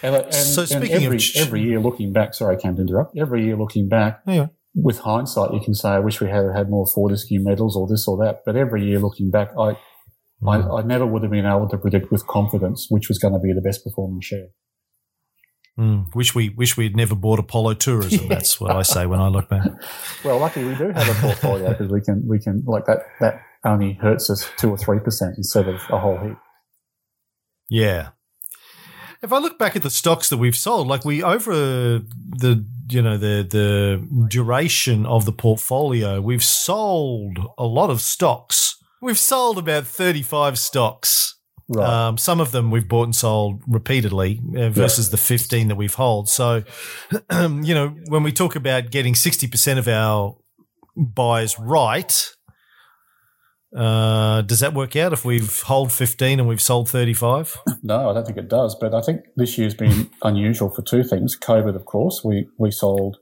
And, 0.01 0.15
and, 0.15 0.33
so 0.33 0.63
speaking 0.65 1.03
every, 1.03 1.17
of 1.17 1.23
every 1.35 1.61
year 1.61 1.79
looking 1.79 2.13
back, 2.13 2.33
sorry, 2.33 2.55
I 2.55 2.59
can't 2.59 2.79
interrupt. 2.79 3.17
Every 3.17 3.43
year 3.43 3.57
looking 3.57 3.89
back, 3.89 4.21
yeah. 4.25 4.47
with 4.75 4.99
hindsight, 4.99 5.53
you 5.53 5.59
can 5.59 5.73
say, 5.73 5.89
I 5.89 5.99
wish 5.99 6.21
we 6.21 6.29
had 6.29 6.45
had 6.55 6.69
more 6.69 6.85
Fortescue 6.85 7.43
Metals 7.43 7.75
or 7.75 7.87
this 7.87 8.07
or 8.07 8.17
that. 8.23 8.43
But 8.45 8.55
every 8.55 8.85
year 8.85 8.99
looking 8.99 9.31
back, 9.31 9.49
I, 9.57 9.75
I, 10.47 10.59
hmm. 10.59 10.71
I 10.71 10.81
never 10.83 11.05
would 11.05 11.23
have 11.23 11.31
been 11.31 11.45
able 11.45 11.67
to 11.67 11.77
predict 11.77 12.11
with 12.11 12.27
confidence 12.27 12.87
which 12.89 13.09
was 13.09 13.17
going 13.17 13.33
to 13.33 13.39
be 13.39 13.51
the 13.53 13.61
best 13.61 13.83
performing 13.83 14.21
share. 14.21 14.49
Mm, 15.79 16.13
wish 16.13 16.35
we 16.35 16.49
wish 16.49 16.75
we 16.75 16.83
had 16.83 16.95
never 16.97 17.15
bought 17.15 17.39
Apollo 17.39 17.75
Tourism. 17.75 18.19
Yeah. 18.23 18.35
That's 18.35 18.59
what 18.59 18.71
I 18.71 18.81
say 18.81 19.05
when 19.05 19.21
I 19.21 19.29
look 19.29 19.47
back. 19.47 19.65
well, 20.25 20.37
lucky 20.39 20.63
we 20.63 20.75
do 20.75 20.89
have 20.89 21.07
a 21.07 21.21
portfolio 21.21 21.69
because 21.69 21.89
we 21.89 22.01
can 22.01 22.27
we 22.27 22.37
can 22.37 22.63
like 22.65 22.85
that 22.85 22.99
that 23.21 23.41
only 23.63 23.93
hurts 23.93 24.29
us 24.29 24.49
two 24.57 24.69
or 24.69 24.77
three 24.77 24.99
percent 24.99 25.37
instead 25.37 25.69
of 25.69 25.81
a 25.89 25.97
whole 25.97 26.17
heap. 26.17 26.37
Yeah. 27.69 28.09
If 29.21 29.31
I 29.31 29.37
look 29.37 29.57
back 29.57 29.77
at 29.77 29.83
the 29.83 29.89
stocks 29.89 30.29
that 30.29 30.37
we've 30.37 30.55
sold, 30.55 30.87
like 30.87 31.05
we 31.05 31.23
over 31.23 31.53
the 31.53 32.65
you 32.89 33.01
know 33.01 33.17
the 33.17 33.47
the 33.49 34.25
duration 34.27 35.05
of 35.05 35.23
the 35.23 35.31
portfolio, 35.31 36.19
we've 36.19 36.43
sold 36.43 37.39
a 37.57 37.65
lot 37.65 37.89
of 37.89 38.01
stocks. 38.01 38.75
We've 39.01 39.19
sold 39.19 39.57
about 39.57 39.87
thirty 39.87 40.23
five 40.23 40.59
stocks 40.59 41.38
Right. 41.71 41.87
Um, 41.87 42.17
some 42.17 42.41
of 42.41 42.51
them 42.51 42.71
we've 42.71 42.87
bought 42.87 43.03
and 43.03 43.15
sold 43.15 43.61
repeatedly 43.67 44.41
uh, 44.57 44.69
versus 44.69 45.07
yeah. 45.07 45.11
the 45.11 45.17
15 45.17 45.67
that 45.67 45.75
we've 45.75 45.93
held. 45.93 46.27
So, 46.27 46.63
you 47.31 47.75
know, 47.75 47.95
when 48.07 48.23
we 48.23 48.31
talk 48.31 48.55
about 48.55 48.89
getting 48.89 49.13
60% 49.13 49.77
of 49.77 49.87
our 49.87 50.35
buys 50.97 51.59
right, 51.59 52.35
uh, 53.75 54.41
does 54.41 54.61
that 54.61 54.73
work 54.73 54.95
out 54.95 55.13
if 55.13 55.23
we've 55.23 55.61
hold 55.61 55.91
15 55.91 56.39
and 56.39 56.49
we've 56.49 56.61
sold 56.61 56.89
35? 56.89 57.55
No, 57.83 58.09
I 58.09 58.13
don't 58.13 58.25
think 58.25 58.37
it 58.37 58.49
does. 58.49 58.75
But 58.75 58.95
I 58.95 59.01
think 59.01 59.21
this 59.35 59.57
year's 59.57 59.75
been 59.75 60.09
unusual 60.23 60.71
for 60.71 60.81
two 60.81 61.03
things. 61.03 61.37
COVID, 61.37 61.75
of 61.75 61.85
course, 61.85 62.23
we, 62.25 62.47
we 62.57 62.71
sold 62.71 63.17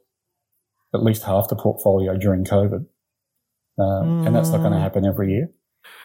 at 0.94 1.04
least 1.04 1.24
half 1.24 1.50
the 1.50 1.56
portfolio 1.56 2.18
during 2.18 2.46
COVID. 2.46 2.86
Uh, 3.78 3.84
mm. 3.84 4.26
And 4.26 4.36
that's 4.36 4.50
not 4.50 4.60
going 4.60 4.72
to 4.72 4.80
happen 4.80 5.06
every 5.06 5.34
year. 5.34 5.50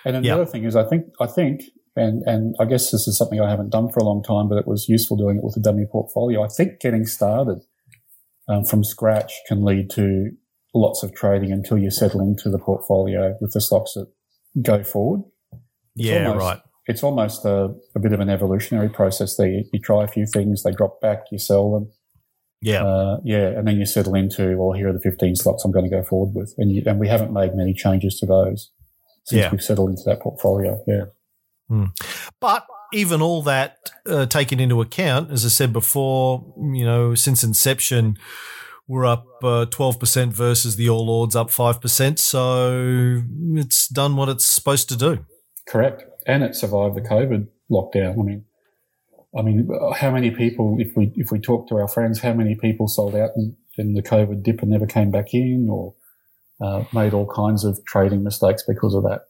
And 0.04 0.14
then 0.14 0.24
yep. 0.24 0.36
the 0.36 0.42
other 0.42 0.50
thing 0.50 0.64
is, 0.64 0.74
I 0.74 0.84
think, 0.84 1.06
I 1.20 1.26
think 1.26 1.62
and, 1.94 2.22
and 2.24 2.54
I 2.58 2.64
guess 2.64 2.90
this 2.90 3.06
is 3.06 3.18
something 3.18 3.40
I 3.40 3.50
haven't 3.50 3.70
done 3.70 3.90
for 3.90 4.00
a 4.00 4.04
long 4.04 4.22
time, 4.22 4.48
but 4.48 4.58
it 4.58 4.66
was 4.66 4.88
useful 4.88 5.16
doing 5.16 5.38
it 5.38 5.44
with 5.44 5.56
a 5.56 5.60
dummy 5.60 5.84
portfolio. 5.90 6.42
I 6.42 6.48
think 6.48 6.80
getting 6.80 7.04
started 7.04 7.60
um, 8.48 8.64
from 8.64 8.82
scratch 8.82 9.34
can 9.46 9.64
lead 9.64 9.90
to 9.90 10.30
lots 10.74 11.02
of 11.02 11.14
trading 11.14 11.52
until 11.52 11.76
you 11.76 11.90
settle 11.90 12.20
into 12.20 12.48
the 12.48 12.58
portfolio 12.58 13.36
with 13.40 13.52
the 13.52 13.60
stocks 13.60 13.92
that 13.94 14.06
go 14.62 14.82
forward. 14.82 15.22
It's 15.96 16.08
yeah, 16.08 16.28
almost, 16.28 16.44
right. 16.44 16.60
It's 16.86 17.02
almost 17.02 17.44
a, 17.44 17.74
a, 17.94 18.00
bit 18.00 18.12
of 18.12 18.20
an 18.20 18.30
evolutionary 18.30 18.88
process 18.88 19.36
there. 19.36 19.48
You, 19.48 19.64
you, 19.72 19.80
try 19.80 20.04
a 20.04 20.08
few 20.08 20.26
things, 20.26 20.62
they 20.62 20.72
drop 20.72 21.00
back, 21.00 21.24
you 21.30 21.38
sell 21.38 21.72
them. 21.72 21.92
Yeah. 22.62 22.84
Uh, 22.84 23.18
yeah. 23.24 23.48
And 23.48 23.68
then 23.68 23.76
you 23.76 23.84
settle 23.84 24.14
into, 24.14 24.56
well, 24.56 24.72
here 24.72 24.88
are 24.88 24.92
the 24.92 25.00
15 25.00 25.34
stocks 25.36 25.64
I'm 25.64 25.72
going 25.72 25.84
to 25.84 25.90
go 25.90 26.02
forward 26.02 26.34
with. 26.34 26.54
And, 26.56 26.72
you, 26.72 26.82
and 26.86 26.98
we 26.98 27.08
haven't 27.08 27.32
made 27.32 27.54
many 27.54 27.74
changes 27.74 28.18
to 28.20 28.26
those 28.26 28.70
since 29.24 29.40
yeah. 29.40 29.50
we've 29.50 29.62
settled 29.62 29.90
into 29.90 30.02
that 30.06 30.20
portfolio. 30.20 30.82
Yeah. 30.86 31.04
Mm. 31.72 31.90
But 32.38 32.66
even 32.92 33.22
all 33.22 33.42
that 33.42 33.90
uh, 34.06 34.26
taken 34.26 34.60
into 34.60 34.80
account, 34.80 35.30
as 35.30 35.44
I 35.44 35.48
said 35.48 35.72
before, 35.72 36.54
you 36.58 36.84
know, 36.84 37.14
since 37.14 37.42
inception, 37.42 38.18
we're 38.86 39.06
up 39.06 39.26
uh, 39.42 39.66
12% 39.70 40.28
versus 40.28 40.76
the 40.76 40.90
All 40.90 41.08
Ords 41.08 41.34
up 41.34 41.48
5%. 41.48 42.18
So 42.18 43.22
it's 43.54 43.88
done 43.88 44.16
what 44.16 44.28
it's 44.28 44.44
supposed 44.44 44.88
to 44.90 44.96
do. 44.96 45.24
Correct. 45.66 46.04
And 46.26 46.42
it 46.42 46.54
survived 46.54 46.96
the 46.96 47.00
COVID 47.00 47.48
lockdown. 47.70 48.20
I 48.20 48.22
mean, 48.22 48.44
I 49.36 49.40
mean, 49.42 49.68
how 49.96 50.10
many 50.10 50.30
people, 50.30 50.76
if 50.78 50.94
we 50.94 51.10
if 51.16 51.30
we 51.32 51.40
talk 51.40 51.68
to 51.68 51.76
our 51.76 51.88
friends, 51.88 52.20
how 52.20 52.34
many 52.34 52.54
people 52.54 52.86
sold 52.86 53.14
out 53.14 53.30
in, 53.34 53.56
in 53.78 53.94
the 53.94 54.02
COVID 54.02 54.42
dip 54.42 54.60
and 54.60 54.70
never 54.70 54.86
came 54.86 55.10
back 55.10 55.32
in, 55.32 55.68
or 55.70 55.94
uh, 56.60 56.84
made 56.92 57.14
all 57.14 57.26
kinds 57.26 57.64
of 57.64 57.82
trading 57.86 58.22
mistakes 58.22 58.62
because 58.68 58.94
of 58.94 59.04
that? 59.04 59.22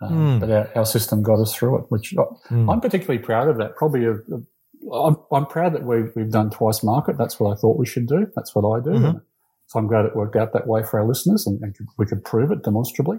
Um, 0.00 0.12
mm. 0.12 0.40
But 0.40 0.50
our, 0.50 0.70
our, 0.76 0.86
system 0.86 1.22
got 1.22 1.40
us 1.40 1.54
through 1.54 1.78
it, 1.78 1.84
which 1.90 2.14
mm. 2.14 2.72
I'm 2.72 2.80
particularly 2.80 3.22
proud 3.22 3.48
of 3.48 3.58
that. 3.58 3.76
Probably, 3.76 4.06
a, 4.06 4.12
a, 4.12 4.94
I'm, 4.94 5.16
I'm 5.30 5.46
proud 5.46 5.74
that 5.74 5.84
we've, 5.84 6.10
we've 6.16 6.30
done 6.30 6.50
twice 6.50 6.82
market. 6.82 7.18
That's 7.18 7.38
what 7.38 7.52
I 7.52 7.60
thought 7.60 7.78
we 7.78 7.86
should 7.86 8.06
do. 8.06 8.26
That's 8.34 8.54
what 8.54 8.64
I 8.64 8.82
do. 8.82 8.90
Mm-hmm. 8.90 9.18
So 9.66 9.78
I'm 9.78 9.86
glad 9.86 10.06
it 10.06 10.16
worked 10.16 10.36
out 10.36 10.52
that 10.54 10.66
way 10.66 10.82
for 10.82 10.98
our 10.98 11.06
listeners 11.06 11.46
and, 11.46 11.60
and, 11.62 11.76
we 11.96 12.06
could 12.06 12.24
prove 12.24 12.50
it 12.50 12.64
demonstrably. 12.64 13.18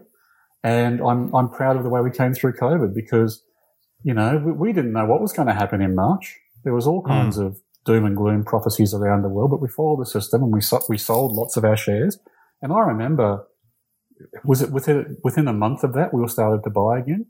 And 0.64 1.00
I'm, 1.02 1.34
I'm 1.34 1.50
proud 1.50 1.78
of 1.78 1.84
the 1.84 1.90
way 1.90 2.02
we 2.02 2.12
came 2.12 2.34
through 2.34 2.54
COVID 2.54 2.94
because, 2.94 3.44
you 4.04 4.14
know, 4.14 4.42
we, 4.44 4.52
we 4.52 4.74
didn't 4.74 4.92
know 4.92 5.06
what 5.06 5.22
was 5.22 5.32
going 5.34 5.48
to 5.48 5.54
happen 5.54 5.82
in 5.82 5.96
March. 5.96 6.38
There 6.64 6.74
was 6.74 6.88
all 6.88 7.04
kinds 7.04 7.38
mm. 7.38 7.46
of 7.46 7.62
doom 7.86 8.06
and 8.06 8.18
gloom 8.18 8.44
prophecies 8.44 8.94
around 8.94 9.22
the 9.22 9.30
world, 9.30 9.52
but 9.52 9.62
we 9.62 9.70
followed 9.70 10.02
the 10.02 10.06
system 10.06 10.44
and 10.44 10.52
we, 10.52 10.62
we 10.90 10.98
sold 10.98 11.32
lots 11.32 11.58
of 11.58 11.64
our 11.64 11.78
shares. 11.78 12.20
And 12.62 12.74
I 12.74 12.80
remember 12.80 13.48
was 14.44 14.62
it 14.62 14.72
within 14.72 15.18
within 15.24 15.48
a 15.48 15.54
month 15.54 15.84
of 15.84 15.94
that 15.94 16.14
we 16.14 16.22
all 16.22 16.28
started 16.28 16.64
to 16.64 16.70
buy 16.70 17.00
again? 17.00 17.28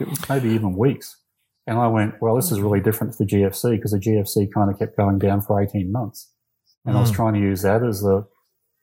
It 0.00 0.08
was 0.08 0.28
maybe 0.28 0.50
even 0.50 0.76
weeks. 0.76 1.16
And 1.66 1.78
I 1.78 1.88
went, 1.88 2.14
well, 2.20 2.36
this 2.36 2.52
is 2.52 2.60
really 2.60 2.80
different 2.80 3.14
to 3.14 3.24
the 3.24 3.30
GFC 3.30 3.72
because 3.72 3.90
the 3.90 3.98
GFC 3.98 4.52
kind 4.52 4.70
of 4.70 4.78
kept 4.78 4.96
going 4.96 5.18
down 5.18 5.42
for 5.42 5.60
18 5.60 5.90
months. 5.90 6.30
And 6.84 6.94
mm. 6.94 6.98
I 6.98 7.00
was 7.00 7.10
hmm. 7.10 7.16
trying 7.16 7.34
to 7.34 7.40
use 7.40 7.62
that 7.62 7.82
as 7.82 8.00
the, 8.00 8.24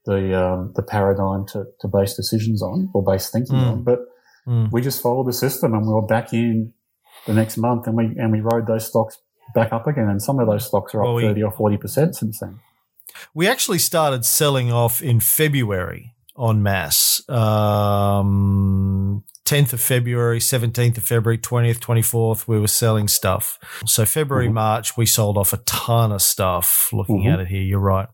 the, 0.05 0.37
um, 0.37 0.73
the 0.75 0.83
paradigm 0.83 1.45
to, 1.47 1.65
to 1.79 1.87
base 1.87 2.15
decisions 2.15 2.61
on 2.61 2.89
or 2.93 3.03
base 3.03 3.29
thinking 3.29 3.55
mm. 3.55 3.71
on. 3.71 3.83
But 3.83 3.99
mm. 4.45 4.69
we 4.71 4.81
just 4.81 5.01
followed 5.01 5.27
the 5.27 5.33
system 5.33 5.73
and 5.73 5.87
we 5.87 5.93
were 5.93 6.05
back 6.05 6.33
in 6.33 6.73
the 7.25 7.33
next 7.33 7.55
month 7.55 7.87
and 7.87 7.95
we, 7.95 8.05
and 8.17 8.33
we 8.33 8.41
rode 8.41 8.67
those 8.67 8.85
stocks 8.85 9.17
back 9.55 9.71
up 9.71 9.87
again. 9.87 10.09
And 10.09 10.21
some 10.21 10.39
of 10.39 10.47
those 10.47 10.67
stocks 10.67 10.93
are 10.93 11.01
up 11.01 11.05
well, 11.05 11.15
we, 11.15 11.23
30 11.23 11.43
or 11.43 11.53
40% 11.53 12.15
since 12.15 12.39
then. 12.39 12.59
We 13.33 13.47
actually 13.47 13.79
started 13.79 14.25
selling 14.25 14.73
off 14.73 15.01
in 15.01 15.21
February 15.21 16.13
en 16.37 16.63
masse. 16.63 17.27
Um, 17.29 19.23
10th 19.45 19.73
of 19.73 19.81
February, 19.81 20.39
17th 20.39 20.97
of 20.97 21.03
February, 21.03 21.37
20th, 21.37 21.79
24th, 21.79 22.47
we 22.47 22.59
were 22.59 22.67
selling 22.67 23.07
stuff. 23.07 23.59
So 23.85 24.05
February, 24.05 24.45
mm-hmm. 24.45 24.55
March, 24.55 24.95
we 24.95 25.05
sold 25.05 25.37
off 25.37 25.53
a 25.53 25.57
ton 25.57 26.11
of 26.11 26.21
stuff. 26.21 26.89
Looking 26.93 27.23
mm-hmm. 27.23 27.33
at 27.33 27.39
it 27.41 27.47
here, 27.47 27.61
you're 27.61 27.79
right. 27.79 28.07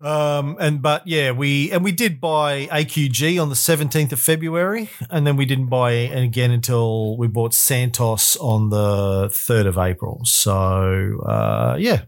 Um, 0.00 0.58
and 0.60 0.82
but 0.82 1.06
yeah, 1.06 1.32
we 1.32 1.72
and 1.72 1.82
we 1.82 1.90
did 1.90 2.20
buy 2.20 2.66
AQG 2.66 3.40
on 3.40 3.48
the 3.48 3.54
17th 3.54 4.12
of 4.12 4.20
February, 4.20 4.90
and 5.08 5.26
then 5.26 5.36
we 5.36 5.46
didn't 5.46 5.68
buy 5.68 5.92
again 5.92 6.50
until 6.50 7.16
we 7.16 7.28
bought 7.28 7.54
Santos 7.54 8.36
on 8.36 8.68
the 8.68 9.28
3rd 9.28 9.66
of 9.66 9.78
April. 9.78 10.20
So 10.24 11.22
uh, 11.26 11.76
yeah, 11.78 12.02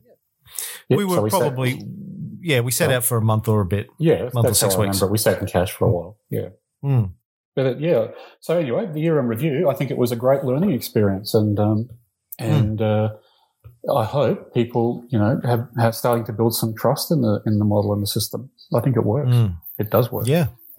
yep, 0.89 0.99
we 0.99 1.05
were 1.07 1.17
so 1.17 1.23
we 1.23 1.31
probably 1.31 1.83
yeah, 2.41 2.61
we 2.61 2.71
set 2.71 2.91
out 2.91 3.05
for 3.05 3.17
a 3.19 3.23
month 3.23 3.49
or 3.49 3.61
a 3.61 3.67
bit. 3.67 3.89
Yeah, 3.99 4.31
month 4.33 4.49
or 4.49 4.55
six 4.55 4.77
weeks. 4.77 5.03
We 5.03 5.19
sat 5.19 5.41
in 5.41 5.47
cash 5.47 5.73
for 5.73 5.87
a 5.87 5.91
while. 5.91 6.19
Yeah. 6.31 6.49
Mm. 6.85 7.13
But 7.55 7.67
it, 7.67 7.81
yeah, 7.81 8.09
so 8.41 8.57
anyway, 8.57 8.87
the 8.87 9.01
year 9.01 9.19
in 9.19 9.27
review, 9.27 9.69
I 9.69 9.75
think 9.75 9.91
it 9.91 9.99
was 9.99 10.13
a 10.13 10.17
great 10.17 10.45
learning 10.45 10.73
experience, 10.73 11.35
and 11.35 11.59
um, 11.59 11.89
and 12.39 12.79
mm. 12.79 13.11
uh, 13.91 13.93
I 13.93 14.05
hope 14.05 14.55
people, 14.55 15.05
you 15.09 15.19
know, 15.19 15.41
have, 15.45 15.69
have 15.79 15.95
starting 15.95 16.25
to 16.27 16.33
build 16.33 16.55
some 16.55 16.75
trust 16.77 17.11
in 17.11 17.23
the 17.23 17.41
in 17.47 17.59
the 17.59 17.65
model 17.65 17.93
and 17.93 18.03
the 18.03 18.07
system. 18.07 18.51
I 18.75 18.81
think 18.81 18.97
it 18.97 19.05
works. 19.05 19.35
Mm. 19.35 19.57
It 19.79 19.91
does 19.91 20.13
work. 20.13 20.27
Yeah. 20.27 20.49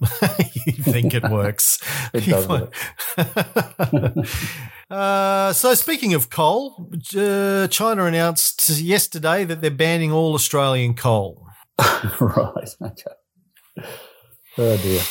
you 0.54 0.72
think 0.82 1.12
it 1.12 1.28
works? 1.28 1.78
it 2.14 2.24
does 2.24 2.48
work. 2.48 2.74
uh, 4.90 5.52
so, 5.52 5.74
speaking 5.74 6.14
of 6.14 6.30
coal, 6.30 6.90
uh, 7.14 7.66
China 7.68 8.04
announced 8.04 8.70
yesterday 8.70 9.44
that 9.44 9.60
they're 9.60 9.70
banning 9.70 10.10
all 10.10 10.32
Australian 10.32 10.94
coal. 10.94 11.46
right. 12.20 12.68
Okay. 12.82 13.88
Oh 14.58 14.76
dear. 14.76 15.02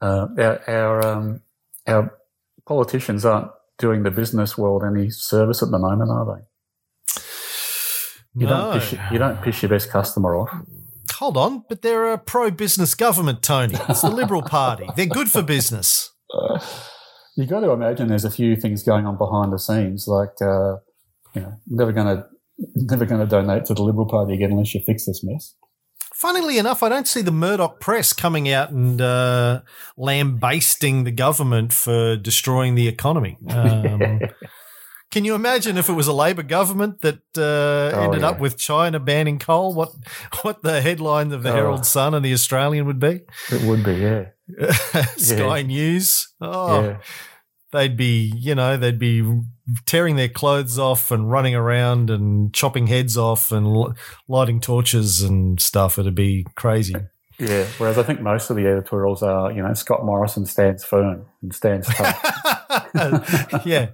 Uh, 0.00 0.26
our 0.38 0.70
our, 0.70 1.06
um, 1.06 1.40
our 1.86 2.18
politicians 2.66 3.24
aren't 3.24 3.50
doing 3.78 4.02
the 4.02 4.10
business 4.10 4.56
world 4.56 4.82
any 4.84 5.10
service 5.10 5.62
at 5.62 5.70
the 5.70 5.78
moment, 5.78 6.10
are 6.10 6.36
they? 6.36 6.42
You 8.36 8.46
no. 8.46 8.72
don't 8.72 8.80
piss, 8.80 8.98
you 9.12 9.18
don't 9.18 9.42
piss 9.42 9.62
your 9.62 9.70
best 9.70 9.90
customer 9.90 10.36
off. 10.36 10.50
Hold 11.14 11.36
on, 11.36 11.64
but 11.68 11.82
they're 11.82 12.12
a 12.12 12.18
pro-business 12.18 12.94
government, 12.94 13.42
Tony. 13.42 13.76
It's 13.88 14.02
the 14.02 14.10
Liberal 14.10 14.42
Party. 14.60 14.88
They're 14.96 15.06
good 15.06 15.30
for 15.30 15.42
business. 15.42 16.10
Uh, 16.32 16.58
you 17.36 17.46
got 17.46 17.60
to 17.60 17.70
imagine 17.70 18.08
there's 18.08 18.24
a 18.24 18.30
few 18.30 18.56
things 18.56 18.82
going 18.82 19.06
on 19.06 19.16
behind 19.16 19.52
the 19.52 19.58
scenes, 19.58 20.06
like 20.08 20.42
uh, 20.42 20.76
you 21.34 21.42
know, 21.42 21.54
never 21.68 21.92
going 21.92 22.16
to 22.16 22.26
never 22.74 23.04
going 23.04 23.20
to 23.20 23.26
donate 23.26 23.64
to 23.66 23.74
the 23.74 23.82
Liberal 23.82 24.06
Party 24.06 24.34
again 24.34 24.52
unless 24.52 24.74
you 24.74 24.80
fix 24.84 25.06
this 25.06 25.22
mess. 25.22 25.54
Funnily 26.14 26.58
enough, 26.58 26.84
I 26.84 26.88
don't 26.88 27.08
see 27.08 27.22
the 27.22 27.32
Murdoch 27.32 27.80
press 27.80 28.12
coming 28.12 28.48
out 28.48 28.70
and 28.70 29.00
uh, 29.00 29.62
lambasting 29.96 31.02
the 31.02 31.10
government 31.10 31.72
for 31.72 32.16
destroying 32.16 32.76
the 32.76 32.86
economy. 32.86 33.36
Um, 33.50 34.20
can 35.10 35.24
you 35.24 35.34
imagine 35.34 35.76
if 35.76 35.88
it 35.88 35.94
was 35.94 36.06
a 36.06 36.12
Labor 36.12 36.44
government 36.44 37.00
that 37.00 37.18
uh, 37.36 37.96
oh, 37.96 38.04
ended 38.04 38.20
yeah. 38.20 38.28
up 38.28 38.38
with 38.38 38.56
China 38.56 39.00
banning 39.00 39.40
coal? 39.40 39.74
What 39.74 39.90
what 40.42 40.62
the 40.62 40.80
headline 40.80 41.32
of 41.32 41.42
the 41.42 41.50
oh. 41.50 41.54
Herald 41.54 41.84
Sun 41.84 42.14
and 42.14 42.24
the 42.24 42.32
Australian 42.32 42.86
would 42.86 43.00
be? 43.00 43.22
It 43.50 43.62
would 43.62 43.82
be, 43.82 43.94
yeah. 43.94 44.26
Sky 45.16 45.58
yeah. 45.58 45.66
News. 45.66 46.28
Oh, 46.40 46.84
yeah 46.84 46.96
they'd 47.74 47.96
be, 47.96 48.32
you 48.36 48.54
know, 48.54 48.76
they'd 48.76 48.98
be 48.98 49.42
tearing 49.86 50.16
their 50.16 50.28
clothes 50.28 50.78
off 50.78 51.10
and 51.10 51.30
running 51.30 51.54
around 51.54 52.10
and 52.10 52.54
chopping 52.54 52.86
heads 52.86 53.16
off 53.16 53.52
and 53.52 53.94
lighting 54.28 54.60
torches 54.60 55.22
and 55.22 55.60
stuff. 55.60 55.98
It'd 55.98 56.14
be 56.14 56.46
crazy. 56.54 56.94
Yeah, 57.38 57.66
whereas 57.78 57.98
I 57.98 58.04
think 58.04 58.20
most 58.20 58.48
of 58.50 58.56
the 58.56 58.66
editorials 58.66 59.22
are, 59.22 59.50
you 59.50 59.60
know, 59.60 59.74
Scott 59.74 60.04
Morrison 60.04 60.46
stands 60.46 60.84
firm 60.84 61.26
and 61.42 61.52
stands 61.52 61.88
tough. 61.88 62.86
yeah. 63.66 63.88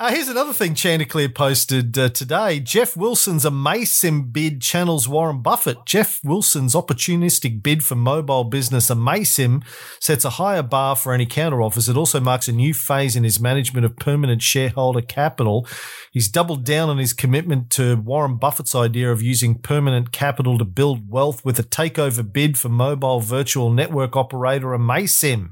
Uh, 0.00 0.12
here's 0.12 0.28
another 0.28 0.52
thing 0.52 0.76
Chanticleer 0.76 1.28
posted 1.28 1.98
uh, 1.98 2.08
today. 2.08 2.60
Jeff 2.60 2.96
Wilson's 2.96 3.44
Amaysim 3.44 4.32
bid 4.32 4.62
channels 4.62 5.08
Warren 5.08 5.42
Buffett. 5.42 5.78
Jeff 5.86 6.20
Wilson's 6.22 6.76
opportunistic 6.76 7.64
bid 7.64 7.84
for 7.84 7.96
mobile 7.96 8.44
business 8.44 8.90
Amaysim 8.90 9.64
sets 9.98 10.24
a 10.24 10.30
higher 10.30 10.62
bar 10.62 10.94
for 10.94 11.12
any 11.12 11.26
counteroffers. 11.26 11.88
It 11.88 11.96
also 11.96 12.20
marks 12.20 12.46
a 12.46 12.52
new 12.52 12.74
phase 12.74 13.16
in 13.16 13.24
his 13.24 13.40
management 13.40 13.84
of 13.84 13.96
permanent 13.96 14.40
shareholder 14.40 15.02
capital. 15.02 15.66
He's 16.12 16.28
doubled 16.28 16.64
down 16.64 16.88
on 16.88 16.98
his 16.98 17.12
commitment 17.12 17.68
to 17.70 17.96
Warren 17.96 18.36
Buffett's 18.36 18.76
idea 18.76 19.10
of 19.10 19.20
using 19.20 19.58
permanent 19.58 20.12
capital 20.12 20.58
to 20.58 20.64
build 20.64 21.10
wealth 21.10 21.44
with 21.44 21.58
a 21.58 21.64
takeover 21.64 22.32
bid 22.32 22.56
for 22.56 22.68
mobile 22.68 23.18
virtual 23.18 23.72
network 23.72 24.14
operator 24.14 24.68
Amaysim. 24.68 25.48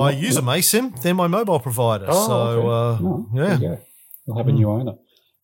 I 0.00 0.10
use 0.12 0.36
a 0.36 0.42
Amaysim. 0.42 1.00
They're 1.02 1.14
my 1.14 1.26
mobile 1.28 1.60
provider. 1.60 2.06
Oh, 2.08 2.26
so, 2.28 2.34
okay. 2.34 2.68
uh, 2.68 3.08
Oh, 3.08 3.28
yeah. 3.34 3.44
there 3.44 3.52
you 3.54 3.68
go. 3.76 3.80
We'll 4.26 4.38
have 4.38 4.48
a 4.48 4.52
new 4.52 4.70
owner. 4.70 4.94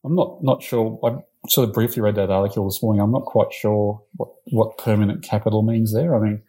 I'm 0.04 0.14
not 0.14 0.42
not 0.42 0.62
sure. 0.62 0.98
I 1.04 1.16
sort 1.48 1.68
of 1.68 1.74
briefly 1.74 2.02
read 2.02 2.16
that 2.16 2.30
article 2.30 2.66
this 2.68 2.82
morning. 2.82 3.02
I'm 3.02 3.12
not 3.12 3.24
quite 3.24 3.52
sure 3.52 4.02
what, 4.16 4.30
what 4.52 4.78
permanent 4.78 5.22
capital 5.22 5.62
means 5.62 5.94
there. 5.94 6.14
I 6.16 6.20
mean, 6.20 6.42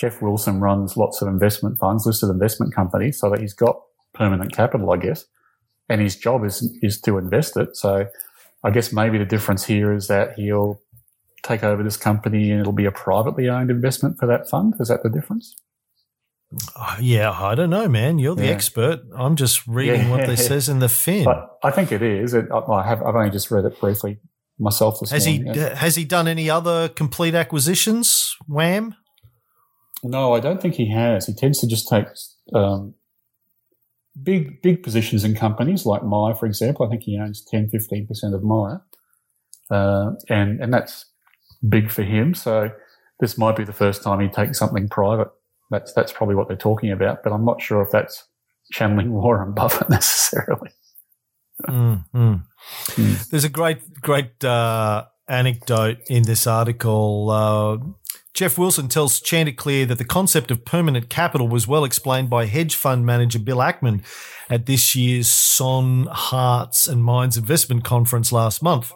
Jeff 0.00 0.22
Wilson 0.22 0.60
runs 0.60 0.96
lots 0.96 1.22
of 1.22 1.28
investment 1.28 1.78
funds, 1.78 2.06
listed 2.06 2.30
investment 2.30 2.74
companies, 2.74 3.18
so 3.20 3.30
that 3.30 3.40
he's 3.40 3.54
got 3.54 3.80
permanent 4.14 4.52
capital, 4.52 4.90
I 4.92 4.98
guess, 4.98 5.26
and 5.88 6.00
his 6.00 6.16
job 6.16 6.44
is 6.44 6.68
is 6.82 7.00
to 7.02 7.18
invest 7.18 7.56
it. 7.56 7.76
So, 7.76 8.06
I 8.64 8.70
guess 8.70 8.92
maybe 8.92 9.18
the 9.18 9.26
difference 9.26 9.64
here 9.64 9.92
is 9.92 10.08
that 10.08 10.34
he'll 10.38 10.80
take 11.42 11.62
over 11.64 11.82
this 11.82 11.96
company 11.96 12.50
and 12.50 12.60
it'll 12.60 12.72
be 12.72 12.86
a 12.86 12.92
privately 12.92 13.48
owned 13.48 13.70
investment 13.70 14.18
for 14.18 14.26
that 14.26 14.48
fund. 14.50 14.74
Is 14.80 14.88
that 14.88 15.02
the 15.02 15.10
difference? 15.10 15.54
Uh, 16.76 16.96
yeah, 17.00 17.30
I 17.32 17.54
don't 17.54 17.70
know, 17.70 17.88
man. 17.88 18.18
You're 18.18 18.36
the 18.36 18.44
Yeah. 18.46 18.52
expert. 18.52 19.00
I'm 19.16 19.34
just 19.36 19.66
reading 19.66 20.10
what 20.10 20.20
Yeah. 20.20 20.26
they 20.26 20.36
says 20.36 20.68
in 20.68 20.78
the 20.78 20.88
fin. 21.04 21.24
But 21.24 21.58
I 21.62 21.70
think 21.70 21.90
it 21.92 22.02
is. 22.02 22.34
It, 22.34 22.46
I 22.52 22.86
have. 22.86 23.02
I've 23.02 23.14
only 23.16 23.30
just 23.30 23.50
read 23.50 23.64
it 23.64 23.78
briefly 23.80 24.18
myself 24.58 25.00
this 25.00 25.10
Has 25.10 25.24
he. 25.24 25.42
Yeah. 25.44 25.74
has 25.74 25.96
he 25.96 26.04
done 26.04 26.28
any 26.28 26.48
other 26.48 26.88
complete 26.88 27.34
acquisitions? 27.34 28.36
Wham. 28.46 28.94
No, 30.04 30.34
I 30.34 30.40
don't 30.40 30.62
think 30.62 30.74
he 30.74 30.90
has. 30.92 31.26
He 31.26 31.34
tends 31.34 31.58
to 31.60 31.66
just 31.66 31.88
take 31.88 32.06
um, 32.54 32.94
big 34.22 34.62
big 34.62 34.82
positions 34.82 35.24
in 35.24 35.34
companies 35.34 35.84
like 35.84 36.04
Myer, 36.04 36.34
for 36.34 36.46
example. 36.46 36.86
I 36.86 36.90
think 36.90 37.02
he 37.02 37.18
owns 37.18 37.42
10, 37.44 37.70
15% 37.70 38.34
of 38.34 38.42
Myer. 38.44 38.82
Uh, 39.68 40.12
and, 40.28 40.60
and 40.60 40.72
that's 40.72 41.06
big 41.68 41.90
for 41.90 42.02
him. 42.04 42.34
So 42.34 42.70
this 43.18 43.36
might 43.36 43.56
be 43.56 43.64
the 43.64 43.72
first 43.72 44.02
time 44.04 44.20
he 44.20 44.28
takes 44.28 44.58
something 44.58 44.88
private. 44.88 45.28
That's, 45.70 45.92
that's 45.92 46.12
probably 46.12 46.34
what 46.34 46.48
they're 46.48 46.56
talking 46.56 46.92
about, 46.92 47.22
but 47.22 47.32
I'm 47.32 47.44
not 47.44 47.60
sure 47.60 47.82
if 47.82 47.90
that's 47.90 48.24
channeling 48.72 49.12
Warren 49.12 49.52
Buffett 49.52 49.88
necessarily. 49.90 50.70
Mm, 51.64 52.04
mm. 52.14 52.42
Mm. 52.90 53.28
There's 53.30 53.44
a 53.44 53.48
great 53.48 54.00
great 54.00 54.44
uh, 54.44 55.04
anecdote 55.28 55.98
in 56.08 56.24
this 56.24 56.46
article. 56.46 57.30
Uh, 57.30 57.78
Jeff 58.34 58.58
Wilson 58.58 58.88
tells 58.88 59.20
Chanticleer 59.20 59.86
that 59.86 59.96
the 59.96 60.04
concept 60.04 60.50
of 60.50 60.66
permanent 60.66 61.08
capital 61.08 61.48
was 61.48 61.66
well 61.66 61.84
explained 61.84 62.28
by 62.28 62.44
hedge 62.44 62.74
fund 62.74 63.06
manager 63.06 63.38
Bill 63.38 63.58
Ackman 63.58 64.04
at 64.50 64.66
this 64.66 64.94
year's 64.94 65.30
Sohn 65.30 66.06
Hearts 66.10 66.86
and 66.86 67.02
Minds 67.02 67.38
investment 67.38 67.84
conference 67.84 68.32
last 68.32 68.62
month. 68.62 68.92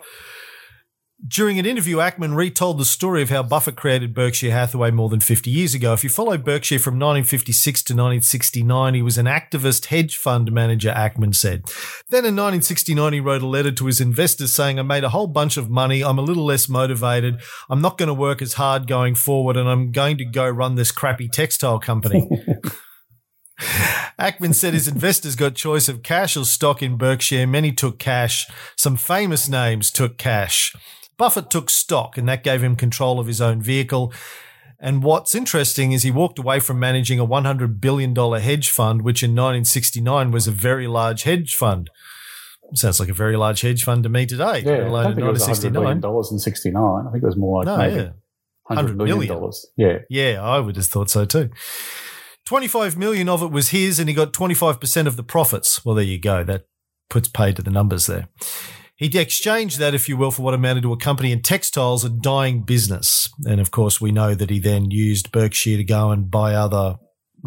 During 1.28 1.58
an 1.58 1.66
interview, 1.66 1.98
Ackman 1.98 2.34
retold 2.34 2.78
the 2.78 2.84
story 2.84 3.20
of 3.20 3.28
how 3.28 3.42
Buffett 3.42 3.76
created 3.76 4.14
Berkshire 4.14 4.52
Hathaway 4.52 4.90
more 4.90 5.10
than 5.10 5.20
50 5.20 5.50
years 5.50 5.74
ago. 5.74 5.92
If 5.92 6.02
you 6.02 6.08
follow 6.08 6.38
Berkshire 6.38 6.78
from 6.78 6.94
1956 6.94 7.82
to 7.82 7.92
1969, 7.92 8.94
he 8.94 9.02
was 9.02 9.18
an 9.18 9.26
activist 9.26 9.86
hedge 9.86 10.16
fund 10.16 10.50
manager, 10.50 10.90
Ackman 10.90 11.34
said. 11.34 11.64
Then 12.08 12.24
in 12.24 12.34
1969, 12.36 13.12
he 13.12 13.20
wrote 13.20 13.42
a 13.42 13.46
letter 13.46 13.70
to 13.70 13.86
his 13.86 14.00
investors 14.00 14.54
saying, 14.54 14.78
I 14.78 14.82
made 14.82 15.04
a 15.04 15.10
whole 15.10 15.26
bunch 15.26 15.58
of 15.58 15.68
money. 15.68 16.02
I'm 16.02 16.18
a 16.18 16.22
little 16.22 16.44
less 16.44 16.70
motivated. 16.70 17.40
I'm 17.68 17.82
not 17.82 17.98
going 17.98 18.08
to 18.08 18.14
work 18.14 18.40
as 18.40 18.54
hard 18.54 18.86
going 18.86 19.14
forward, 19.14 19.58
and 19.58 19.68
I'm 19.68 19.92
going 19.92 20.16
to 20.18 20.24
go 20.24 20.48
run 20.48 20.76
this 20.76 20.90
crappy 20.90 21.28
textile 21.28 21.78
company. 21.78 22.30
Ackman 24.18 24.54
said 24.54 24.72
his 24.72 24.88
investors 24.88 25.36
got 25.36 25.54
choice 25.54 25.88
of 25.88 26.02
cash 26.02 26.34
or 26.34 26.46
stock 26.46 26.82
in 26.82 26.96
Berkshire. 26.96 27.46
Many 27.46 27.72
took 27.72 27.98
cash. 27.98 28.46
Some 28.74 28.96
famous 28.96 29.50
names 29.50 29.90
took 29.90 30.16
cash. 30.16 30.74
Buffett 31.20 31.50
took 31.50 31.68
stock, 31.68 32.16
and 32.16 32.26
that 32.30 32.42
gave 32.42 32.62
him 32.64 32.76
control 32.76 33.20
of 33.20 33.26
his 33.26 33.42
own 33.42 33.60
vehicle. 33.60 34.10
And 34.78 35.02
what's 35.02 35.34
interesting 35.34 35.92
is 35.92 36.02
he 36.02 36.10
walked 36.10 36.38
away 36.38 36.60
from 36.60 36.78
managing 36.80 37.20
a 37.20 37.26
$100 37.26 37.78
billion 37.78 38.14
hedge 38.40 38.70
fund, 38.70 39.02
which 39.02 39.22
in 39.22 39.32
1969 39.32 40.30
was 40.30 40.46
a 40.46 40.50
very 40.50 40.86
large 40.86 41.24
hedge 41.24 41.54
fund. 41.54 41.90
Sounds 42.72 42.98
like 42.98 43.10
a 43.10 43.12
very 43.12 43.36
large 43.36 43.60
hedge 43.60 43.84
fund 43.84 44.02
to 44.04 44.08
me 44.08 44.24
today. 44.24 44.62
Yeah, 44.64 44.86
I 44.94 45.02
don't 45.02 45.14
think 45.16 45.26
it 45.26 45.30
was 45.30 45.42
$100 45.42 45.48
1969. 45.48 45.72
billion 45.74 46.00
dollars 46.00 46.32
in 46.32 46.38
69. 46.38 47.06
I 47.06 47.10
think 47.12 47.22
it 47.22 47.26
was 47.26 47.36
more 47.36 47.58
like 47.62 47.66
No, 47.66 47.76
maybe 47.76 47.96
yeah. 47.96 48.10
100 48.68 48.96
million 48.96 49.18
million. 49.18 49.34
dollars. 49.34 49.66
Yeah. 49.76 49.98
Yeah, 50.08 50.40
I 50.42 50.58
would 50.58 50.76
have 50.76 50.86
thought 50.86 51.10
so 51.10 51.26
too. 51.26 51.50
25 52.46 52.96
million 52.96 53.28
of 53.28 53.42
it 53.42 53.50
was 53.50 53.68
his 53.68 53.98
and 53.98 54.08
he 54.08 54.14
got 54.14 54.32
25% 54.32 55.06
of 55.06 55.16
the 55.16 55.22
profits. 55.22 55.84
Well, 55.84 55.94
there 55.96 56.04
you 56.04 56.18
go. 56.18 56.42
That 56.44 56.66
puts 57.10 57.28
pay 57.28 57.52
to 57.52 57.60
the 57.60 57.70
numbers 57.70 58.06
there. 58.06 58.28
He 59.00 59.18
exchanged 59.18 59.78
that, 59.78 59.94
if 59.94 60.10
you 60.10 60.18
will, 60.18 60.30
for 60.30 60.42
what 60.42 60.52
amounted 60.52 60.82
to 60.82 60.92
a 60.92 60.96
company 60.98 61.32
in 61.32 61.40
textiles, 61.40 62.04
a 62.04 62.10
dying 62.10 62.62
business. 62.64 63.30
And 63.46 63.58
of 63.58 63.70
course, 63.70 63.98
we 63.98 64.12
know 64.12 64.34
that 64.34 64.50
he 64.50 64.58
then 64.58 64.90
used 64.90 65.32
Berkshire 65.32 65.78
to 65.78 65.84
go 65.84 66.10
and 66.10 66.30
buy 66.30 66.54
other 66.54 66.96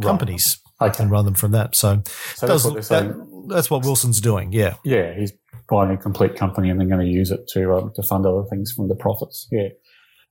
companies 0.02 0.58
Okay. 0.82 1.04
and 1.04 1.12
run 1.12 1.26
them 1.26 1.36
from 1.36 1.52
that. 1.52 1.76
So, 1.76 2.02
So 2.36 2.48
that's 2.48 2.66
what 2.66 2.84
that- 2.88 3.46
that's 3.50 3.70
what 3.70 3.84
Wilson's 3.86 4.20
doing. 4.20 4.52
Yeah. 4.52 4.74
Yeah, 4.84 5.14
he's 5.16 5.32
buying 5.70 5.92
a 5.92 5.98
complete 5.98 6.36
company 6.36 6.72
and 6.72 6.80
then 6.80 6.90
going 6.90 7.06
to 7.06 7.12
use 7.12 7.30
it 7.30 7.42
to 7.50 7.74
um, 7.76 7.92
to 7.96 8.02
fund 8.04 8.26
other 8.26 8.44
things 8.50 8.72
from 8.72 8.88
the 8.88 8.96
profits. 8.96 9.48
Yeah, 9.52 9.70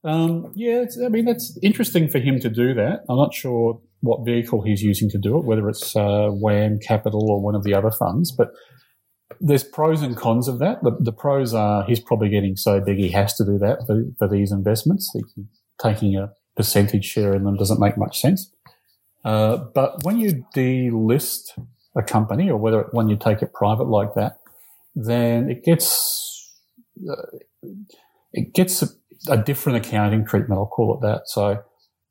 um, 0.05 0.51
yeah. 0.57 0.81
It's, 0.83 0.99
I 1.01 1.09
mean, 1.09 1.25
that's 1.25 1.57
interesting 1.63 2.09
for 2.09 2.19
him 2.19 2.41
to 2.41 2.49
do 2.51 2.75
that. 2.75 3.05
I'm 3.09 3.17
not 3.17 3.33
sure 3.33 3.81
what 4.01 4.25
vehicle 4.25 4.63
he's 4.63 4.83
using 4.83 5.09
to 5.11 5.19
do 5.19 5.39
it, 5.39 5.45
whether 5.45 5.69
it's 5.69 5.95
uh, 5.95 6.29
WAM 6.33 6.81
Capital 6.81 7.31
or 7.31 7.41
one 7.41 7.55
of 7.55 7.63
the 7.63 7.75
other 7.75 7.93
funds, 7.93 8.33
but 8.33 8.49
there's 9.41 9.65
pros 9.65 10.03
and 10.03 10.17
cons 10.17 10.49
of 10.49 10.59
that. 10.59 10.83
The, 10.83 10.97
the 10.99 11.13
pros 11.13 11.55
are 11.55 11.85
he's 11.85 12.01
probably 12.01 12.29
getting 12.29 12.57
so 12.57 12.81
big 12.81 12.99
he 12.99 13.11
has 13.11 13.35
to 13.35 13.45
do 13.45 13.59
that 13.59 13.87
for, 13.87 14.05
for 14.19 14.29
these 14.29 14.53
investments. 14.53 15.15
Taking 15.81 16.17
a 16.17 16.33
percentage 16.57 17.05
share 17.05 17.35
in 17.35 17.45
them 17.45 17.57
doesn't 17.57 17.81
make 17.81 17.97
much 17.97 18.21
sense. 18.21 18.53
Uh, 19.25 19.57
but 19.57 20.03
when 20.05 20.19
you 20.19 20.45
delist 20.55 21.59
a 21.97 22.03
company 22.03 22.51
or 22.51 22.57
whether 22.57 22.89
when 22.93 23.09
you 23.09 23.17
take 23.17 23.43
it 23.43 23.53
private 23.53 23.89
like 23.89 24.15
that, 24.15 24.39
then 24.95 25.51
it 25.51 25.65
gets 25.65 26.51
uh, 27.09 27.37
it 28.33 28.55
gets 28.55 28.83
a, 28.83 28.89
a 29.29 29.37
different 29.37 29.85
accounting 29.85 30.25
treatment. 30.27 30.59
I'll 30.59 30.67
call 30.67 30.95
it 30.95 31.07
that. 31.07 31.23
So 31.27 31.63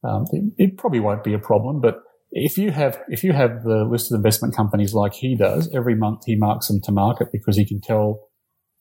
um, 0.04 0.26
it, 0.32 0.54
it 0.58 0.78
probably 0.78 1.00
won't 1.00 1.24
be 1.24 1.34
a 1.34 1.40
problem. 1.40 1.82
But 1.82 2.02
if 2.32 2.58
you 2.58 2.72
have 2.72 3.02
if 3.10 3.24
you 3.24 3.34
have 3.34 3.64
the 3.64 3.84
listed 3.84 4.16
investment 4.16 4.56
companies 4.56 4.94
like 4.94 5.14
he 5.14 5.36
does, 5.36 5.70
every 5.74 5.96
month 5.96 6.24
he 6.26 6.36
marks 6.36 6.68
them 6.68 6.82
to 6.82 6.92
market 6.92 7.32
because 7.32 7.58
he 7.58 7.66
can 7.66 7.82
tell 7.82 8.30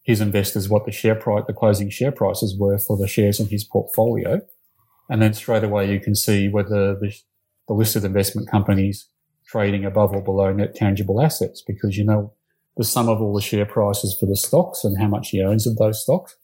his 0.02 0.20
investors 0.20 0.68
what 0.68 0.86
the 0.86 0.92
share 0.92 1.14
price, 1.14 1.44
the 1.46 1.52
closing 1.52 1.90
share 1.90 2.12
prices 2.12 2.56
were 2.58 2.78
for 2.78 2.96
the 2.96 3.08
shares 3.08 3.40
in 3.40 3.48
his 3.48 3.64
portfolio, 3.64 4.40
and 5.08 5.20
then 5.20 5.34
straight 5.34 5.64
away 5.64 5.92
you 5.92 6.00
can 6.00 6.14
see 6.14 6.48
whether 6.48 6.94
the, 6.94 7.12
the 7.68 7.74
listed 7.74 8.04
investment 8.04 8.48
companies 8.48 9.08
trading 9.46 9.84
above 9.84 10.12
or 10.12 10.22
below 10.22 10.52
net 10.52 10.74
tangible 10.76 11.20
assets 11.20 11.62
because 11.66 11.98
you 11.98 12.04
know 12.04 12.32
the 12.76 12.84
sum 12.84 13.08
of 13.08 13.20
all 13.20 13.34
the 13.34 13.42
share 13.42 13.66
prices 13.66 14.16
for 14.18 14.26
the 14.26 14.36
stocks 14.36 14.84
and 14.84 14.96
how 15.00 15.08
much 15.08 15.30
he 15.30 15.42
owns 15.42 15.66
of 15.66 15.76
those 15.76 16.02
stocks. 16.02 16.36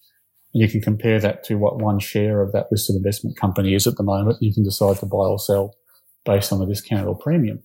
And 0.52 0.60
you 0.60 0.68
can 0.68 0.80
compare 0.80 1.20
that 1.20 1.44
to 1.44 1.54
what 1.54 1.78
one 1.78 2.00
share 2.00 2.42
of 2.42 2.52
that 2.52 2.66
listed 2.72 2.96
investment 2.96 3.38
company 3.38 3.74
is 3.74 3.86
at 3.86 3.96
the 3.96 4.02
moment. 4.02 4.38
You 4.40 4.52
can 4.52 4.64
decide 4.64 4.98
to 4.98 5.06
buy 5.06 5.18
or 5.18 5.38
sell 5.38 5.74
based 6.26 6.52
on 6.52 6.58
the 6.58 6.66
discount 6.66 7.06
or 7.06 7.16
premium. 7.16 7.62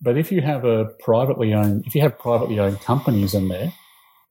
But 0.00 0.16
if 0.16 0.32
you 0.32 0.40
have 0.42 0.64
a 0.64 0.86
privately 1.00 1.52
owned, 1.52 1.84
if 1.86 1.94
you 1.94 2.00
have 2.02 2.18
privately 2.18 2.58
owned 2.58 2.80
companies 2.80 3.34
in 3.34 3.48
there, 3.48 3.72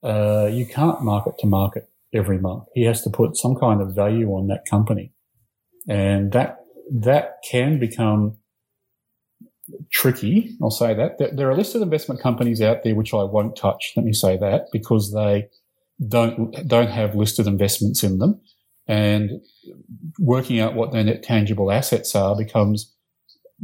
uh, 0.02 0.46
you 0.46 0.66
can't 0.66 1.02
market 1.02 1.38
to 1.38 1.46
market 1.46 1.88
every 2.12 2.38
month. 2.38 2.64
He 2.74 2.84
has 2.84 3.02
to 3.02 3.10
put 3.10 3.36
some 3.36 3.54
kind 3.56 3.80
of 3.80 3.94
value 3.94 4.28
on 4.30 4.48
that 4.48 4.64
company. 4.68 5.12
And 5.88 6.32
that, 6.32 6.58
that 6.92 7.36
can 7.50 7.78
become 7.78 8.36
tricky. 9.90 10.56
I'll 10.62 10.70
say 10.70 10.94
that. 10.94 11.18
There- 11.18 11.30
There 11.34 11.50
are 11.50 11.56
listed 11.56 11.82
investment 11.82 12.20
companies 12.20 12.60
out 12.60 12.82
there 12.82 12.94
which 12.94 13.14
I 13.14 13.22
won't 13.24 13.56
touch. 13.56 13.92
Let 13.96 14.04
me 14.04 14.12
say 14.12 14.36
that 14.36 14.66
because 14.72 15.12
they 15.12 15.48
don't 16.08 16.52
don't 16.68 16.90
have 16.90 17.14
listed 17.14 17.46
investments 17.46 18.02
in 18.02 18.18
them, 18.18 18.40
and 18.88 19.30
working 20.18 20.58
out 20.60 20.74
what 20.74 20.92
their 20.92 21.04
net 21.04 21.22
tangible 21.22 21.70
assets 21.70 22.14
are 22.14 22.36
becomes 22.36 22.92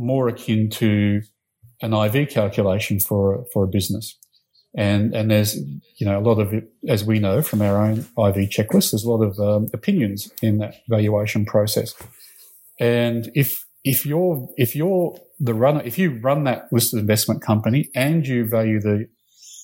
more 0.01 0.29
akin 0.29 0.71
to 0.71 1.23
an 1.83 1.93
IV 1.93 2.31
calculation 2.31 3.01
for 3.01 3.45
for 3.53 3.65
a 3.65 3.69
business. 3.69 4.17
And, 4.75 5.15
and 5.15 5.31
there's, 5.31 5.57
you 5.97 6.07
know, 6.07 6.19
a 6.19 6.23
lot 6.23 6.39
of, 6.39 6.55
as 6.87 7.05
we 7.05 7.19
know 7.19 7.43
from 7.43 7.61
our 7.61 7.85
own 7.85 7.99
IV 7.99 8.51
checklist, 8.51 8.93
there's 8.93 9.05
a 9.05 9.11
lot 9.11 9.23
of 9.23 9.39
um, 9.41 9.69
opinions 9.73 10.31
in 10.43 10.59
that 10.59 10.77
valuation 10.89 11.45
process. 11.45 11.95
And 12.79 13.31
if, 13.35 13.67
if 13.85 14.07
you're, 14.07 14.49
if 14.57 14.77
you're 14.77 15.19
the 15.41 15.55
runner, 15.55 15.83
if 15.85 15.99
you 15.99 16.21
run 16.21 16.45
that 16.45 16.69
listed 16.73 17.01
investment 17.01 17.43
company 17.43 17.91
and 17.95 18.27
you 18.27 18.47
value 18.47 18.81
the 18.81 19.09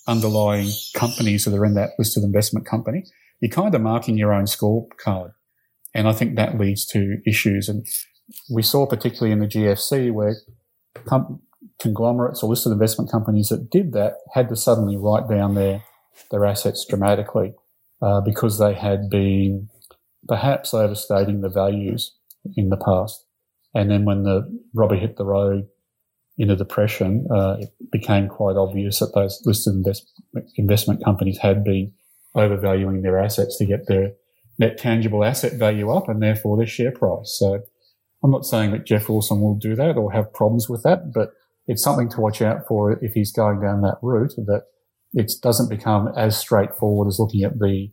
underlying 0.09 0.71
companies 0.95 1.45
that 1.45 1.55
are 1.55 1.65
in 1.65 1.75
that 1.75 1.91
listed 1.99 2.25
investment 2.25 2.67
company, 2.67 3.05
you're 3.41 3.51
kind 3.51 3.75
of 3.75 3.81
marking 3.81 4.17
your 4.17 4.33
own 4.33 4.45
scorecard. 4.47 5.33
And 5.95 6.09
I 6.09 6.13
think 6.13 6.35
that 6.35 6.59
leads 6.59 6.85
to 6.87 7.19
issues. 7.25 7.69
And 7.69 7.87
we 8.51 8.63
saw 8.63 8.87
particularly 8.87 9.33
in 9.33 9.41
the 9.41 9.47
GFC 9.47 10.13
where 10.13 10.37
com- 11.07 11.41
conglomerates 11.81 12.43
or 12.43 12.51
listed 12.51 12.73
investment 12.73 13.11
companies 13.11 13.49
that 13.49 13.71
did 13.71 13.93
that 13.93 14.15
had 14.33 14.49
to 14.49 14.57
suddenly 14.57 14.97
write 14.97 15.29
down 15.29 15.55
their 15.55 15.83
their 16.31 16.47
assets 16.47 16.85
dramatically 16.89 17.55
uh, 18.03 18.21
because 18.21 18.59
they 18.59 18.75
had 18.75 19.11
been 19.11 19.69
perhaps 20.27 20.75
overstating 20.75 21.41
the 21.41 21.49
values 21.49 22.15
in 22.57 22.69
the 22.69 22.77
past. 22.77 23.25
And 23.75 23.91
then 23.91 24.05
when 24.05 24.23
the 24.23 24.43
rubber 24.75 24.97
hit 24.97 25.17
the 25.17 25.27
road 25.27 25.69
in 26.39 26.51
a 26.51 26.57
depression, 26.57 27.27
uh, 27.31 27.57
it 27.61 27.71
became 27.93 28.29
quite 28.29 28.57
obvious 28.57 28.99
that 29.01 29.15
those 29.15 29.41
listed 29.45 29.75
invest- 29.75 30.11
investment 30.57 31.05
companies 31.05 31.39
had 31.39 31.63
been 31.63 31.93
overvaluing 32.35 33.03
their 33.03 33.19
assets 33.19 33.57
to 33.59 33.67
get 33.67 33.87
their 33.87 34.13
net 34.59 34.79
tangible 34.79 35.25
asset 35.25 35.55
value 35.55 35.91
up 35.91 36.09
and 36.09 36.23
therefore 36.23 36.57
their 36.57 36.67
share 36.67 36.93
price. 36.93 37.37
So 37.39 37.63
I'm 38.23 38.31
not 38.31 38.47
saying 38.47 38.73
that 38.73 38.87
Jeff 38.87 39.09
Wilson 39.09 39.41
will 39.41 39.55
do 39.55 39.75
that 39.77 39.97
or 39.97 40.13
have 40.13 40.33
problems 40.33 40.69
with 40.69 40.83
that, 40.83 41.13
but 41.13 41.33
it's 41.67 41.83
something 41.83 42.09
to 42.11 42.21
watch 42.21 42.41
out 42.41 42.67
for 42.67 42.93
if 43.05 43.13
he's 43.13 43.33
going 43.33 43.61
down 43.61 43.83
that 43.83 43.99
route 44.03 44.35
that 44.37 44.65
it 45.13 45.33
doesn't 45.43 45.69
become 45.69 46.09
as 46.17 46.37
straightforward 46.37 47.09
as 47.09 47.19
looking 47.19 47.43
at 47.43 47.59
the 47.59 47.91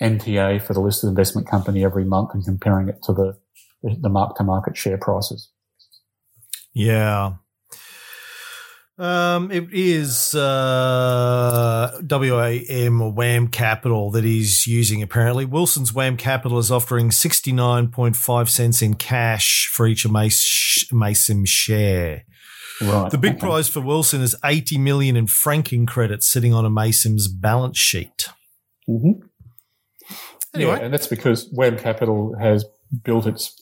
NTA 0.00 0.60
for 0.62 0.74
the 0.74 0.80
listed 0.80 1.08
investment 1.08 1.48
company 1.48 1.84
every 1.84 2.04
month 2.04 2.30
and 2.34 2.44
comparing 2.44 2.88
it 2.88 3.02
to 3.04 3.12
the, 3.12 3.38
the 3.82 4.08
mark 4.08 4.36
to 4.36 4.44
market 4.44 4.76
share 4.76 4.98
prices. 4.98 5.50
Yeah. 6.74 7.34
Um, 8.98 9.50
it 9.50 9.68
is 9.72 10.34
uh, 10.34 12.00
WAM 12.02 13.02
or 13.02 13.12
WAM 13.12 13.48
Capital 13.48 14.10
that 14.12 14.24
he's 14.24 14.66
using 14.66 15.02
apparently. 15.02 15.44
Wilson's 15.44 15.92
WAM 15.92 16.16
Capital 16.16 16.58
is 16.58 16.70
offering 16.70 17.10
69.5 17.10 18.48
cents 18.48 18.80
in 18.80 18.94
cash 18.94 19.68
for 19.70 19.86
each 19.86 20.06
Mason 20.08 21.44
share. 21.44 22.22
Right. 22.80 23.10
The 23.10 23.18
big 23.18 23.32
okay. 23.32 23.40
prize 23.40 23.68
for 23.68 23.80
Wilson 23.80 24.22
is 24.22 24.34
80 24.44 24.78
million 24.78 25.16
in 25.16 25.26
franking 25.26 25.84
credits 25.84 26.26
sitting 26.26 26.54
on 26.54 26.64
Amaysim's 26.64 27.28
balance 27.28 27.78
sheet. 27.78 28.28
Mm-hmm. 28.88 29.26
Anyway. 30.54 30.76
Yeah, 30.78 30.84
and 30.84 30.94
that's 30.94 31.06
because 31.06 31.50
WAM 31.52 31.78
Capital 31.78 32.34
has 32.40 32.64
built 33.04 33.26
its 33.26 33.54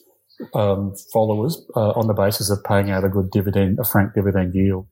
um, 0.55 0.95
followers 1.13 1.61
uh, 1.77 1.91
on 1.91 2.07
the 2.07 2.15
basis 2.15 2.51
of 2.51 2.63
paying 2.65 2.91
out 2.91 3.05
a 3.05 3.09
good 3.09 3.31
dividend, 3.31 3.79
a 3.81 3.85
frank 3.85 4.15
dividend 4.15 4.55
yield. 4.55 4.87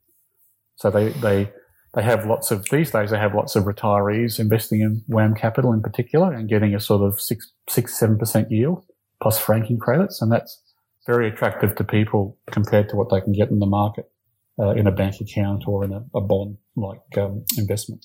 So 0.83 0.91
they, 0.91 1.11
they, 1.11 1.49
they 1.95 2.03
have 2.03 2.27
lots 2.27 2.51
of, 2.51 2.67
these 2.71 2.91
days 2.91 3.11
they 3.11 3.19
have 3.19 3.37
lots 3.37 3.55
of 3.55 3.65
retirees 3.65 4.41
investing 4.41 4.81
in 4.81 5.05
WAM 5.07 5.37
Capital 5.37 5.73
in 5.73 5.81
particular 5.81 6.33
and 6.33 6.49
getting 6.49 6.75
a 6.75 6.81
sort 6.81 7.03
of 7.03 7.21
six, 7.21 7.53
six, 7.69 7.97
seven 7.97 8.19
percent 8.19 8.51
yield 8.51 8.85
plus 9.23 9.39
franking 9.39 9.79
credits. 9.79 10.21
And 10.21 10.33
that's 10.33 10.61
very 11.07 11.29
attractive 11.29 11.77
to 11.77 11.85
people 11.85 12.37
compared 12.51 12.89
to 12.89 12.97
what 12.97 13.11
they 13.11 13.21
can 13.21 13.33
get 13.33 13.51
in 13.51 13.61
the 13.61 13.67
market 13.67 14.11
uh, 14.59 14.71
in 14.71 14.89
a 14.89 14.91
bank 14.91 15.21
account 15.21 15.69
or 15.69 15.85
in 15.85 15.93
a, 15.93 16.05
a 16.17 16.21
bond 16.21 16.57
like 16.75 16.99
um, 17.17 17.45
investment. 17.57 18.05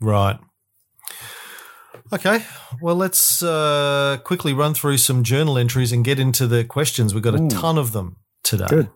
Right. 0.00 0.38
Okay, 2.12 2.44
well, 2.80 2.94
let's 2.94 3.42
uh, 3.42 4.18
quickly 4.22 4.52
run 4.52 4.72
through 4.72 4.98
some 4.98 5.24
journal 5.24 5.58
entries 5.58 5.90
and 5.90 6.04
get 6.04 6.20
into 6.20 6.46
the 6.46 6.62
questions. 6.62 7.12
We've 7.12 7.24
got 7.24 7.34
a 7.34 7.38
mm. 7.38 7.50
ton 7.50 7.76
of 7.76 7.90
them 7.90 8.18
today. 8.44 8.66
Good. 8.68 8.90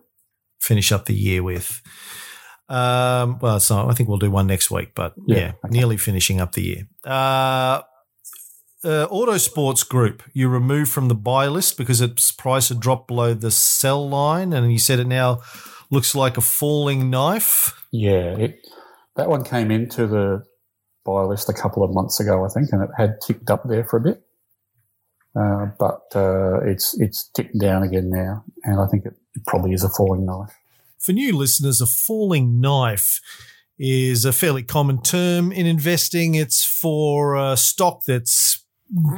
Finish 0.61 0.93
up 0.93 1.03
the 1.05 1.13
year 1.13 1.43
with. 1.43 1.81
Um, 2.73 3.37
well, 3.39 3.57
it's 3.57 3.69
not, 3.69 3.87
I 3.87 3.93
think 3.93 4.09
we'll 4.09 4.17
do 4.17 4.31
one 4.31 4.47
next 4.47 4.71
week, 4.71 4.93
but 4.95 5.13
yeah, 5.27 5.37
yeah 5.37 5.51
okay. 5.63 5.69
nearly 5.69 5.95
finishing 5.95 6.41
up 6.41 6.53
the 6.53 6.63
year. 6.63 6.87
Uh, 7.05 7.81
uh, 8.83 9.07
Autosports 9.07 9.87
Group, 9.87 10.23
you 10.33 10.49
removed 10.49 10.89
from 10.91 11.07
the 11.07 11.13
buy 11.13 11.47
list 11.47 11.77
because 11.77 12.01
its 12.01 12.31
price 12.31 12.69
had 12.69 12.79
dropped 12.79 13.07
below 13.07 13.35
the 13.35 13.51
sell 13.51 14.09
line, 14.09 14.53
and 14.53 14.71
you 14.71 14.79
said 14.79 14.99
it 14.99 15.05
now 15.05 15.41
looks 15.91 16.15
like 16.15 16.35
a 16.35 16.41
falling 16.41 17.11
knife. 17.11 17.79
Yeah, 17.91 18.35
it, 18.37 18.67
that 19.17 19.29
one 19.29 19.43
came 19.43 19.69
into 19.69 20.07
the 20.07 20.43
buy 21.05 21.21
list 21.21 21.49
a 21.49 21.53
couple 21.53 21.83
of 21.83 21.93
months 21.93 22.19
ago, 22.19 22.43
I 22.43 22.49
think, 22.49 22.69
and 22.71 22.81
it 22.81 22.89
had 22.97 23.21
ticked 23.21 23.51
up 23.51 23.61
there 23.69 23.83
for 23.83 23.97
a 23.97 24.01
bit. 24.01 24.23
Uh, 25.35 25.67
but 25.77 26.01
uh, 26.15 26.59
it's 26.65 26.99
it's 26.99 27.29
ticked 27.35 27.59
down 27.59 27.83
again 27.83 28.09
now, 28.09 28.43
and 28.63 28.79
I 28.79 28.87
think 28.87 29.05
it, 29.05 29.13
it 29.35 29.45
probably 29.45 29.73
is 29.73 29.83
a 29.83 29.89
falling 29.89 30.25
knife. 30.25 30.55
For 31.03 31.11
new 31.11 31.35
listeners, 31.35 31.81
a 31.81 31.85
falling 31.85 32.61
knife 32.61 33.19
is 33.77 34.23
a 34.23 34.31
fairly 34.31 34.63
common 34.63 35.01
term 35.01 35.51
in 35.51 35.65
investing. 35.65 36.35
It's 36.35 36.63
for 36.63 37.35
a 37.35 37.57
stock 37.57 38.03
that's 38.07 38.65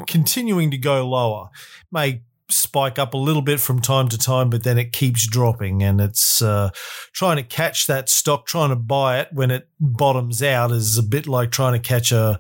continuing 0.08 0.72
to 0.72 0.80
go 0.80 1.08
lower. 1.08 1.50
It 1.54 1.88
May 1.92 2.22
spike 2.50 2.98
up 2.98 3.14
a 3.14 3.18
little 3.18 3.44
bit 3.44 3.60
from 3.60 3.82
time 3.82 4.08
to 4.10 4.18
time, 4.18 4.50
but 4.50 4.64
then 4.64 4.80
it 4.80 4.94
keeps 4.94 5.28
dropping. 5.28 5.84
And 5.84 6.02
it's 6.02 6.42
uh, 6.42 6.72
trying 7.14 7.38
to 7.38 7.44
catch 7.44 7.86
that 7.86 8.10
stock, 8.10 8.48
trying 8.48 8.70
to 8.70 8.76
buy 8.76 9.20
it 9.20 9.28
when 9.32 9.52
it 9.52 9.70
bottoms 9.80 10.42
out 10.42 10.72
is 10.72 10.98
a 10.98 11.04
bit 11.04 11.28
like 11.28 11.52
trying 11.52 11.74
to 11.74 11.88
catch 11.88 12.12
a, 12.12 12.40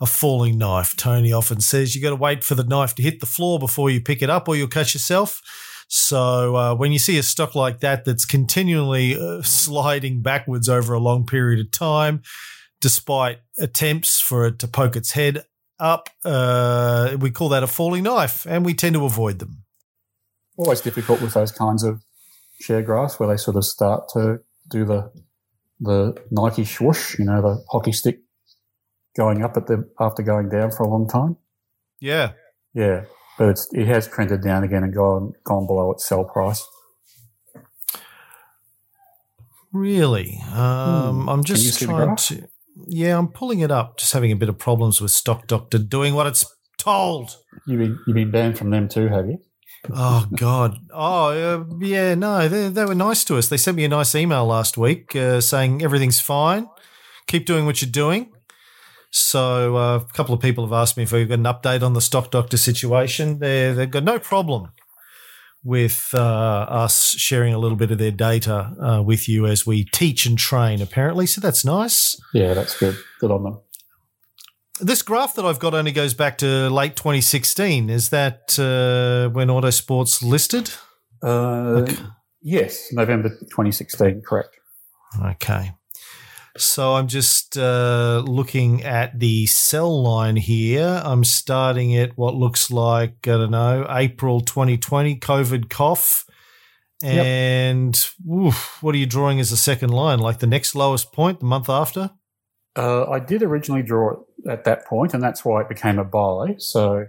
a 0.00 0.06
falling 0.06 0.56
knife. 0.56 0.96
Tony 0.96 1.34
often 1.34 1.60
says 1.60 1.94
you 1.94 2.00
got 2.00 2.10
to 2.10 2.16
wait 2.16 2.42
for 2.42 2.54
the 2.54 2.64
knife 2.64 2.94
to 2.94 3.02
hit 3.02 3.20
the 3.20 3.26
floor 3.26 3.58
before 3.58 3.90
you 3.90 4.00
pick 4.00 4.22
it 4.22 4.30
up 4.30 4.48
or 4.48 4.56
you'll 4.56 4.68
catch 4.68 4.94
yourself. 4.94 5.42
So 5.88 6.56
uh, 6.56 6.74
when 6.74 6.92
you 6.92 6.98
see 6.98 7.18
a 7.18 7.22
stock 7.22 7.54
like 7.54 7.80
that 7.80 8.04
that's 8.04 8.24
continually 8.24 9.16
uh, 9.16 9.42
sliding 9.42 10.22
backwards 10.22 10.68
over 10.68 10.94
a 10.94 11.00
long 11.00 11.26
period 11.26 11.60
of 11.60 11.70
time, 11.70 12.22
despite 12.80 13.38
attempts 13.58 14.20
for 14.20 14.46
it 14.46 14.58
to 14.60 14.68
poke 14.68 14.96
its 14.96 15.12
head 15.12 15.44
up. 15.78 16.08
Uh, 16.24 17.16
we 17.20 17.30
call 17.30 17.48
that 17.50 17.62
a 17.62 17.66
falling 17.66 18.04
knife, 18.04 18.46
and 18.48 18.64
we 18.64 18.74
tend 18.74 18.94
to 18.94 19.04
avoid 19.04 19.38
them. 19.38 19.64
Always 20.56 20.80
difficult 20.80 21.20
with 21.20 21.34
those 21.34 21.52
kinds 21.52 21.82
of 21.82 22.02
share 22.60 22.82
graphs 22.82 23.20
where 23.20 23.28
they 23.28 23.36
sort 23.36 23.56
of 23.56 23.64
start 23.64 24.08
to 24.14 24.40
do 24.68 24.84
the 24.84 25.10
the 25.78 26.16
Nike 26.30 26.64
swoosh, 26.64 27.18
you 27.18 27.26
know, 27.26 27.42
the 27.42 27.62
hockey 27.70 27.92
stick 27.92 28.20
going 29.14 29.42
up 29.42 29.56
at 29.58 29.68
after 30.00 30.22
going 30.22 30.48
down 30.48 30.70
for 30.70 30.84
a 30.84 30.88
long 30.88 31.06
time. 31.06 31.36
Yeah, 32.00 32.32
yeah, 32.72 33.04
but 33.38 33.48
it's 33.48 33.68
it 33.72 33.86
has 33.86 34.08
trended 34.08 34.42
down 34.42 34.64
again 34.64 34.82
and 34.82 34.94
gone 34.94 35.32
gone 35.44 35.66
below 35.66 35.92
its 35.92 36.06
sell 36.06 36.24
price. 36.24 36.66
Really, 39.72 40.40
um, 40.52 41.22
hmm. 41.22 41.28
I'm 41.28 41.44
just 41.44 41.80
trying 41.80 42.16
to. 42.16 42.48
Yeah, 42.86 43.18
I'm 43.18 43.28
pulling 43.28 43.60
it 43.60 43.70
up. 43.70 43.98
Just 43.98 44.12
having 44.12 44.32
a 44.32 44.36
bit 44.36 44.48
of 44.48 44.58
problems 44.58 45.00
with 45.00 45.10
Stock 45.10 45.46
Doctor 45.46 45.78
doing 45.78 46.14
what 46.14 46.26
it's 46.26 46.44
told. 46.78 47.36
You've 47.66 47.80
been, 47.80 47.98
you've 48.06 48.14
been 48.14 48.30
banned 48.30 48.58
from 48.58 48.70
them 48.70 48.88
too, 48.88 49.08
have 49.08 49.26
you? 49.26 49.38
oh 49.90 50.26
God! 50.34 50.78
Oh 50.92 51.28
uh, 51.28 51.64
yeah, 51.80 52.14
no, 52.14 52.48
they, 52.48 52.68
they 52.68 52.84
were 52.84 52.94
nice 52.94 53.24
to 53.24 53.36
us. 53.36 53.48
They 53.48 53.56
sent 53.56 53.76
me 53.76 53.84
a 53.84 53.88
nice 53.88 54.14
email 54.14 54.46
last 54.46 54.76
week 54.76 55.14
uh, 55.14 55.40
saying 55.40 55.82
everything's 55.82 56.20
fine. 56.20 56.68
Keep 57.26 57.46
doing 57.46 57.66
what 57.66 57.82
you're 57.82 57.90
doing. 57.90 58.32
So 59.18 59.76
uh, 59.76 59.96
a 59.96 60.12
couple 60.12 60.34
of 60.34 60.42
people 60.42 60.66
have 60.66 60.74
asked 60.74 60.98
me 60.98 61.04
if 61.04 61.12
we've 61.12 61.26
got 61.26 61.38
an 61.38 61.44
update 61.44 61.82
on 61.82 61.94
the 61.94 62.02
Stock 62.02 62.30
Doctor 62.30 62.58
situation. 62.58 63.38
They 63.38 63.72
they've 63.72 63.90
got 63.90 64.04
no 64.04 64.18
problem 64.18 64.72
with 65.64 66.10
uh, 66.12 66.18
us 66.18 67.14
sharing 67.16 67.54
a 67.54 67.58
little 67.58 67.78
bit 67.78 67.90
of 67.90 67.96
their 67.96 68.10
data 68.10 68.74
uh, 68.78 69.02
with 69.02 69.26
you 69.26 69.46
as 69.46 69.66
we 69.66 69.84
teach 69.84 70.26
and 70.26 70.38
train, 70.38 70.82
apparently. 70.82 71.24
So 71.26 71.40
that's 71.40 71.64
nice. 71.64 72.20
Yeah, 72.34 72.52
that's 72.52 72.78
good. 72.78 72.94
Good 73.18 73.30
on 73.30 73.42
them. 73.42 73.60
This 74.80 75.00
graph 75.00 75.34
that 75.36 75.46
I've 75.46 75.60
got 75.60 75.72
only 75.72 75.92
goes 75.92 76.12
back 76.12 76.36
to 76.38 76.68
late 76.68 76.94
2016. 76.94 77.88
Is 77.88 78.10
that 78.10 78.58
uh, 78.58 79.30
when 79.32 79.48
Autosports 79.48 80.22
listed? 80.22 80.70
Uh, 81.22 81.84
okay. 81.84 81.96
Yes, 82.42 82.92
November 82.92 83.30
2016, 83.30 84.22
correct. 84.26 84.54
Okay. 85.24 85.72
So 86.60 86.94
I'm 86.94 87.08
just 87.08 87.56
uh, 87.56 88.22
looking 88.26 88.82
at 88.82 89.18
the 89.18 89.46
sell 89.46 90.02
line 90.02 90.36
here. 90.36 91.00
I'm 91.04 91.24
starting 91.24 91.96
at 91.96 92.16
what 92.16 92.34
looks 92.34 92.70
like, 92.70 93.28
I 93.28 93.32
don't 93.32 93.50
know, 93.50 93.86
April 93.88 94.40
2020, 94.40 95.18
COVID 95.18 95.70
cough. 95.70 96.24
And 97.02 97.94
yep. 97.94 98.38
oof, 98.38 98.82
what 98.82 98.94
are 98.94 98.98
you 98.98 99.06
drawing 99.06 99.38
as 99.40 99.52
a 99.52 99.56
second 99.56 99.90
line? 99.90 100.18
Like 100.18 100.38
the 100.38 100.46
next 100.46 100.74
lowest 100.74 101.12
point, 101.12 101.40
the 101.40 101.46
month 101.46 101.68
after? 101.68 102.10
Uh, 102.74 103.08
I 103.10 103.20
did 103.20 103.42
originally 103.42 103.82
draw 103.82 104.12
it 104.12 104.18
at 104.50 104.64
that 104.64 104.84
point, 104.86 105.14
and 105.14 105.22
that's 105.22 105.44
why 105.44 105.62
it 105.62 105.68
became 105.68 105.98
a 105.98 106.04
buy. 106.04 106.56
So 106.58 107.06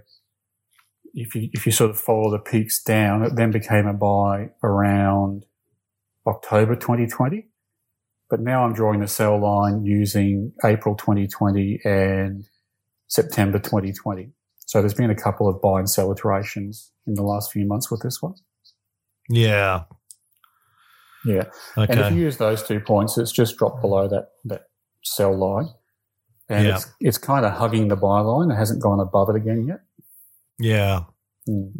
if 1.14 1.34
you 1.34 1.50
if 1.52 1.66
you 1.66 1.72
sort 1.72 1.90
of 1.90 1.98
follow 1.98 2.30
the 2.30 2.38
peaks 2.38 2.82
down, 2.82 3.22
it 3.22 3.36
then 3.36 3.50
became 3.50 3.86
a 3.86 3.92
buy 3.92 4.50
around 4.62 5.46
October 6.26 6.74
2020. 6.74 7.48
But 8.30 8.40
now 8.40 8.64
I'm 8.64 8.72
drawing 8.74 9.00
the 9.00 9.08
sell 9.08 9.40
line 9.40 9.84
using 9.84 10.52
April 10.64 10.94
2020 10.94 11.80
and 11.84 12.44
September 13.08 13.58
2020. 13.58 14.30
So 14.66 14.80
there's 14.80 14.94
been 14.94 15.10
a 15.10 15.14
couple 15.14 15.48
of 15.48 15.62
buy 15.62 15.78
and 15.78 15.88
sell 15.88 16.12
iterations 16.12 16.92
in 17.06 17.14
the 17.14 17.22
last 17.22 17.50
few 17.52 17.66
months 17.66 17.90
with 17.90 18.02
this 18.02 18.20
one. 18.20 18.34
Yeah. 19.30 19.84
Yeah. 21.24 21.44
Okay. 21.76 21.92
And 21.92 22.00
if 22.00 22.12
you 22.12 22.20
use 22.20 22.36
those 22.36 22.62
two 22.62 22.80
points, 22.80 23.16
it's 23.18 23.32
just 23.32 23.56
dropped 23.56 23.80
below 23.80 24.08
that, 24.08 24.28
that 24.44 24.62
sell 25.04 25.36
line. 25.36 25.68
And 26.50 26.66
Yeah. 26.66 26.76
it's, 26.76 26.86
it's 27.00 27.18
kind 27.18 27.44
of 27.46 27.52
hugging 27.52 27.88
the 27.88 27.96
buy 27.96 28.20
line. 28.20 28.50
It 28.50 28.56
hasn't 28.56 28.82
gone 28.82 29.00
above 29.00 29.30
it 29.30 29.36
again 29.36 29.66
yet. 29.66 29.80
yeah. 30.58 31.04
Mm. 31.48 31.72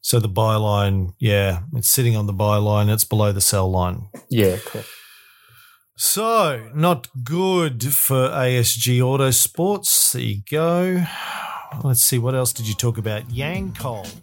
So 0.00 0.20
the 0.20 0.28
buy 0.28 0.54
line, 0.56 1.12
yeah, 1.18 1.60
it's 1.74 1.88
sitting 1.88 2.16
on 2.16 2.26
the 2.26 2.32
buy 2.32 2.56
line. 2.56 2.88
It's 2.88 3.04
below 3.04 3.32
the 3.32 3.40
sell 3.40 3.70
line. 3.70 4.08
Yeah, 4.30 4.56
correct. 4.58 4.88
So 6.00 6.70
not 6.76 7.08
good 7.24 7.92
for 7.92 8.28
ASG 8.28 9.00
Autosports. 9.00 10.12
There 10.12 10.22
you 10.22 10.42
go. 10.48 11.04
Let's 11.82 12.02
see, 12.02 12.20
what 12.20 12.36
else 12.36 12.52
did 12.52 12.68
you 12.68 12.74
talk 12.74 12.98
about? 12.98 13.28
Yang. 13.32 13.76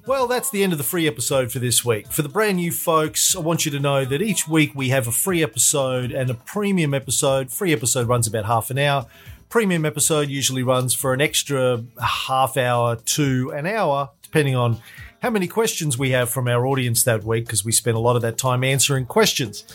Well, 0.07 0.25
that's 0.25 0.49
the 0.49 0.63
end 0.63 0.71
of 0.71 0.77
the 0.77 0.85
free 0.85 1.05
episode 1.05 1.51
for 1.51 1.59
this 1.59 1.83
week. 1.83 2.07
For 2.07 2.21
the 2.21 2.29
brand 2.29 2.55
new 2.55 2.71
folks, 2.71 3.35
I 3.35 3.39
want 3.39 3.65
you 3.65 3.71
to 3.71 3.79
know 3.81 4.05
that 4.05 4.21
each 4.21 4.47
week 4.47 4.73
we 4.73 4.87
have 4.89 5.05
a 5.05 5.11
free 5.11 5.43
episode 5.43 6.13
and 6.13 6.29
a 6.29 6.33
premium 6.33 6.93
episode. 6.93 7.51
Free 7.51 7.73
episode 7.73 8.07
runs 8.07 8.25
about 8.25 8.45
half 8.45 8.69
an 8.69 8.77
hour. 8.77 9.07
Premium 9.49 9.83
episode 9.83 10.29
usually 10.29 10.63
runs 10.63 10.93
for 10.93 11.13
an 11.13 11.19
extra 11.19 11.83
half 12.01 12.55
hour 12.55 12.95
to 12.95 13.51
an 13.53 13.65
hour, 13.67 14.11
depending 14.21 14.55
on 14.55 14.77
how 15.21 15.29
many 15.29 15.47
questions 15.47 15.97
we 15.97 16.11
have 16.11 16.29
from 16.29 16.47
our 16.47 16.65
audience 16.65 17.03
that 17.03 17.25
week, 17.25 17.45
because 17.45 17.65
we 17.65 17.73
spend 17.73 17.97
a 17.97 17.99
lot 17.99 18.15
of 18.15 18.21
that 18.21 18.37
time 18.37 18.63
answering 18.63 19.05
questions. 19.05 19.65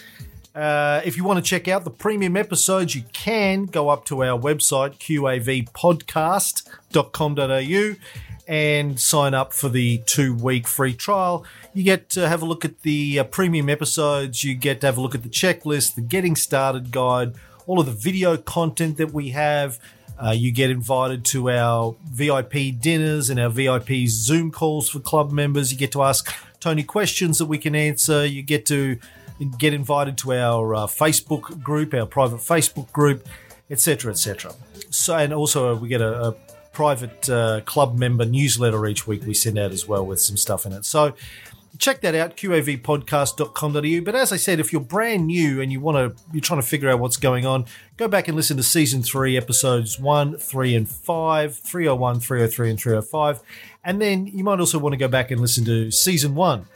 Uh, 0.54 1.00
if 1.04 1.16
you 1.16 1.24
want 1.24 1.38
to 1.38 1.48
check 1.48 1.68
out 1.68 1.84
the 1.84 1.90
premium 1.90 2.36
episodes, 2.36 2.94
you 2.94 3.02
can 3.12 3.64
go 3.66 3.88
up 3.88 4.04
to 4.04 4.22
our 4.24 4.38
website, 4.38 4.98
qavpodcast.com.au, 4.98 7.96
and 8.48 8.98
sign 8.98 9.32
up 9.32 9.52
for 9.52 9.68
the 9.68 9.98
two 10.06 10.34
week 10.34 10.66
free 10.66 10.92
trial. 10.92 11.44
You 11.72 11.84
get 11.84 12.08
to 12.10 12.28
have 12.28 12.42
a 12.42 12.46
look 12.46 12.64
at 12.64 12.82
the 12.82 13.20
uh, 13.20 13.24
premium 13.24 13.68
episodes, 13.68 14.42
you 14.42 14.54
get 14.54 14.80
to 14.80 14.88
have 14.88 14.98
a 14.98 15.00
look 15.00 15.14
at 15.14 15.22
the 15.22 15.28
checklist, 15.28 15.94
the 15.94 16.00
getting 16.00 16.34
started 16.34 16.90
guide, 16.90 17.34
all 17.66 17.78
of 17.78 17.86
the 17.86 17.92
video 17.92 18.36
content 18.36 18.96
that 18.96 19.12
we 19.12 19.28
have. 19.30 19.78
Uh, 20.22 20.32
you 20.32 20.50
get 20.50 20.68
invited 20.68 21.24
to 21.24 21.48
our 21.48 21.96
VIP 22.04 22.78
dinners 22.78 23.30
and 23.30 23.40
our 23.40 23.48
VIP 23.48 24.06
Zoom 24.06 24.50
calls 24.50 24.90
for 24.90 25.00
club 25.00 25.30
members. 25.30 25.72
You 25.72 25.78
get 25.78 25.92
to 25.92 26.02
ask 26.02 26.30
Tony 26.58 26.82
questions 26.82 27.38
that 27.38 27.46
we 27.46 27.56
can 27.56 27.74
answer. 27.74 28.26
You 28.26 28.42
get 28.42 28.66
to 28.66 28.98
get 29.46 29.72
invited 29.74 30.18
to 30.18 30.32
our 30.32 30.74
uh, 30.74 30.86
Facebook 30.86 31.62
group, 31.62 31.94
our 31.94 32.06
private 32.06 32.40
Facebook 32.40 32.92
group, 32.92 33.26
etc., 33.70 34.12
etc. 34.12 34.52
So, 34.90 35.16
and 35.16 35.32
also 35.32 35.74
uh, 35.74 35.78
we 35.78 35.88
get 35.88 36.00
a, 36.00 36.28
a 36.28 36.36
private 36.72 37.28
uh, 37.28 37.60
club 37.64 37.98
member 37.98 38.24
newsletter 38.24 38.86
each 38.86 39.06
week 39.06 39.24
we 39.26 39.34
send 39.34 39.58
out 39.58 39.72
as 39.72 39.86
well 39.86 40.06
with 40.06 40.20
some 40.20 40.36
stuff 40.36 40.66
in 40.66 40.72
it. 40.72 40.84
So 40.84 41.14
check 41.78 42.00
that 42.00 42.14
out 42.14 42.36
qavpodcast.com.au 42.36 44.04
but 44.04 44.14
as 44.14 44.32
i 44.32 44.36
said 44.36 44.60
if 44.60 44.72
you're 44.72 44.82
brand 44.82 45.26
new 45.26 45.60
and 45.60 45.72
you 45.72 45.80
want 45.80 45.96
to 45.96 46.22
you're 46.32 46.40
trying 46.40 46.60
to 46.60 46.66
figure 46.66 46.90
out 46.90 46.98
what's 46.98 47.16
going 47.16 47.46
on 47.46 47.64
go 47.96 48.08
back 48.08 48.28
and 48.28 48.36
listen 48.36 48.56
to 48.56 48.62
season 48.62 49.02
3 49.02 49.36
episodes 49.36 49.98
1 49.98 50.36
3 50.36 50.74
and 50.74 50.88
5 50.88 51.56
301 51.56 52.20
303 52.20 52.70
and 52.70 52.78
305 52.78 53.40
and 53.84 54.02
then 54.02 54.26
you 54.26 54.44
might 54.44 54.60
also 54.60 54.78
want 54.78 54.92
to 54.92 54.98
go 54.98 55.08
back 55.08 55.30
and 55.30 55.40
listen 55.40 55.64
to 55.64 55.90
season 55.90 56.34
1 56.34 56.66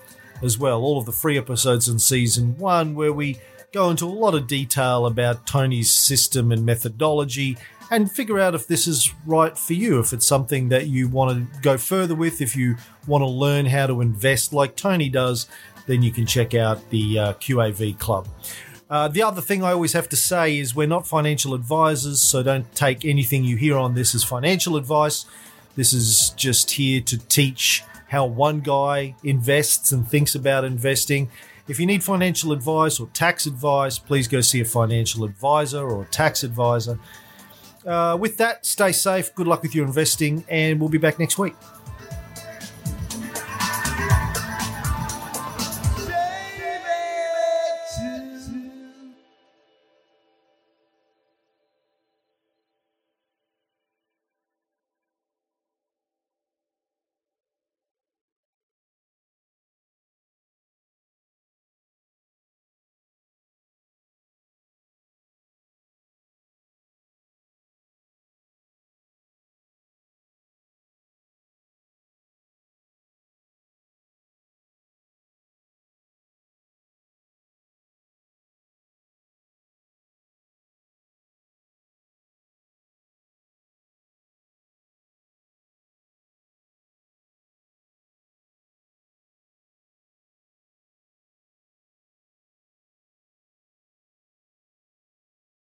as 0.42 0.58
well 0.58 0.82
all 0.82 0.98
of 0.98 1.06
the 1.06 1.12
free 1.12 1.38
episodes 1.38 1.88
in 1.88 1.98
season 1.98 2.56
1 2.58 2.94
where 2.94 3.12
we 3.12 3.38
go 3.72 3.90
into 3.90 4.04
a 4.04 4.06
lot 4.06 4.34
of 4.34 4.46
detail 4.46 5.06
about 5.06 5.46
tony's 5.46 5.92
system 5.92 6.52
and 6.52 6.64
methodology 6.64 7.56
and 7.90 8.10
figure 8.10 8.38
out 8.38 8.54
if 8.54 8.66
this 8.66 8.86
is 8.86 9.12
right 9.26 9.56
for 9.56 9.74
you, 9.74 10.00
if 10.00 10.12
it's 10.12 10.26
something 10.26 10.68
that 10.70 10.86
you 10.86 11.08
want 11.08 11.52
to 11.52 11.60
go 11.60 11.76
further 11.76 12.14
with, 12.14 12.40
if 12.40 12.56
you 12.56 12.76
want 13.06 13.22
to 13.22 13.28
learn 13.28 13.66
how 13.66 13.86
to 13.86 14.00
invest 14.00 14.52
like 14.52 14.76
Tony 14.76 15.08
does, 15.08 15.46
then 15.86 16.02
you 16.02 16.10
can 16.10 16.26
check 16.26 16.54
out 16.54 16.90
the 16.90 17.18
uh, 17.18 17.32
QAV 17.34 17.98
Club. 17.98 18.26
Uh, 18.88 19.08
the 19.08 19.22
other 19.22 19.40
thing 19.40 19.62
I 19.62 19.72
always 19.72 19.92
have 19.92 20.08
to 20.10 20.16
say 20.16 20.58
is 20.58 20.74
we're 20.74 20.86
not 20.86 21.06
financial 21.06 21.54
advisors, 21.54 22.22
so 22.22 22.42
don't 22.42 22.72
take 22.74 23.04
anything 23.04 23.44
you 23.44 23.56
hear 23.56 23.76
on 23.76 23.94
this 23.94 24.14
as 24.14 24.22
financial 24.22 24.76
advice. 24.76 25.26
This 25.74 25.92
is 25.92 26.30
just 26.30 26.72
here 26.72 27.00
to 27.02 27.18
teach 27.18 27.82
how 28.08 28.26
one 28.26 28.60
guy 28.60 29.16
invests 29.22 29.92
and 29.92 30.06
thinks 30.08 30.34
about 30.34 30.64
investing. 30.64 31.30
If 31.66 31.80
you 31.80 31.86
need 31.86 32.04
financial 32.04 32.52
advice 32.52 33.00
or 33.00 33.08
tax 33.08 33.46
advice, 33.46 33.98
please 33.98 34.28
go 34.28 34.40
see 34.40 34.60
a 34.60 34.64
financial 34.64 35.24
advisor 35.24 35.88
or 35.88 36.04
tax 36.06 36.42
advisor. 36.44 36.98
Uh, 37.86 38.16
with 38.18 38.36
that, 38.38 38.64
stay 38.64 38.92
safe. 38.92 39.34
Good 39.34 39.46
luck 39.46 39.62
with 39.62 39.74
your 39.74 39.86
investing, 39.86 40.44
and 40.48 40.80
we'll 40.80 40.88
be 40.88 40.98
back 40.98 41.18
next 41.18 41.38
week. 41.38 41.54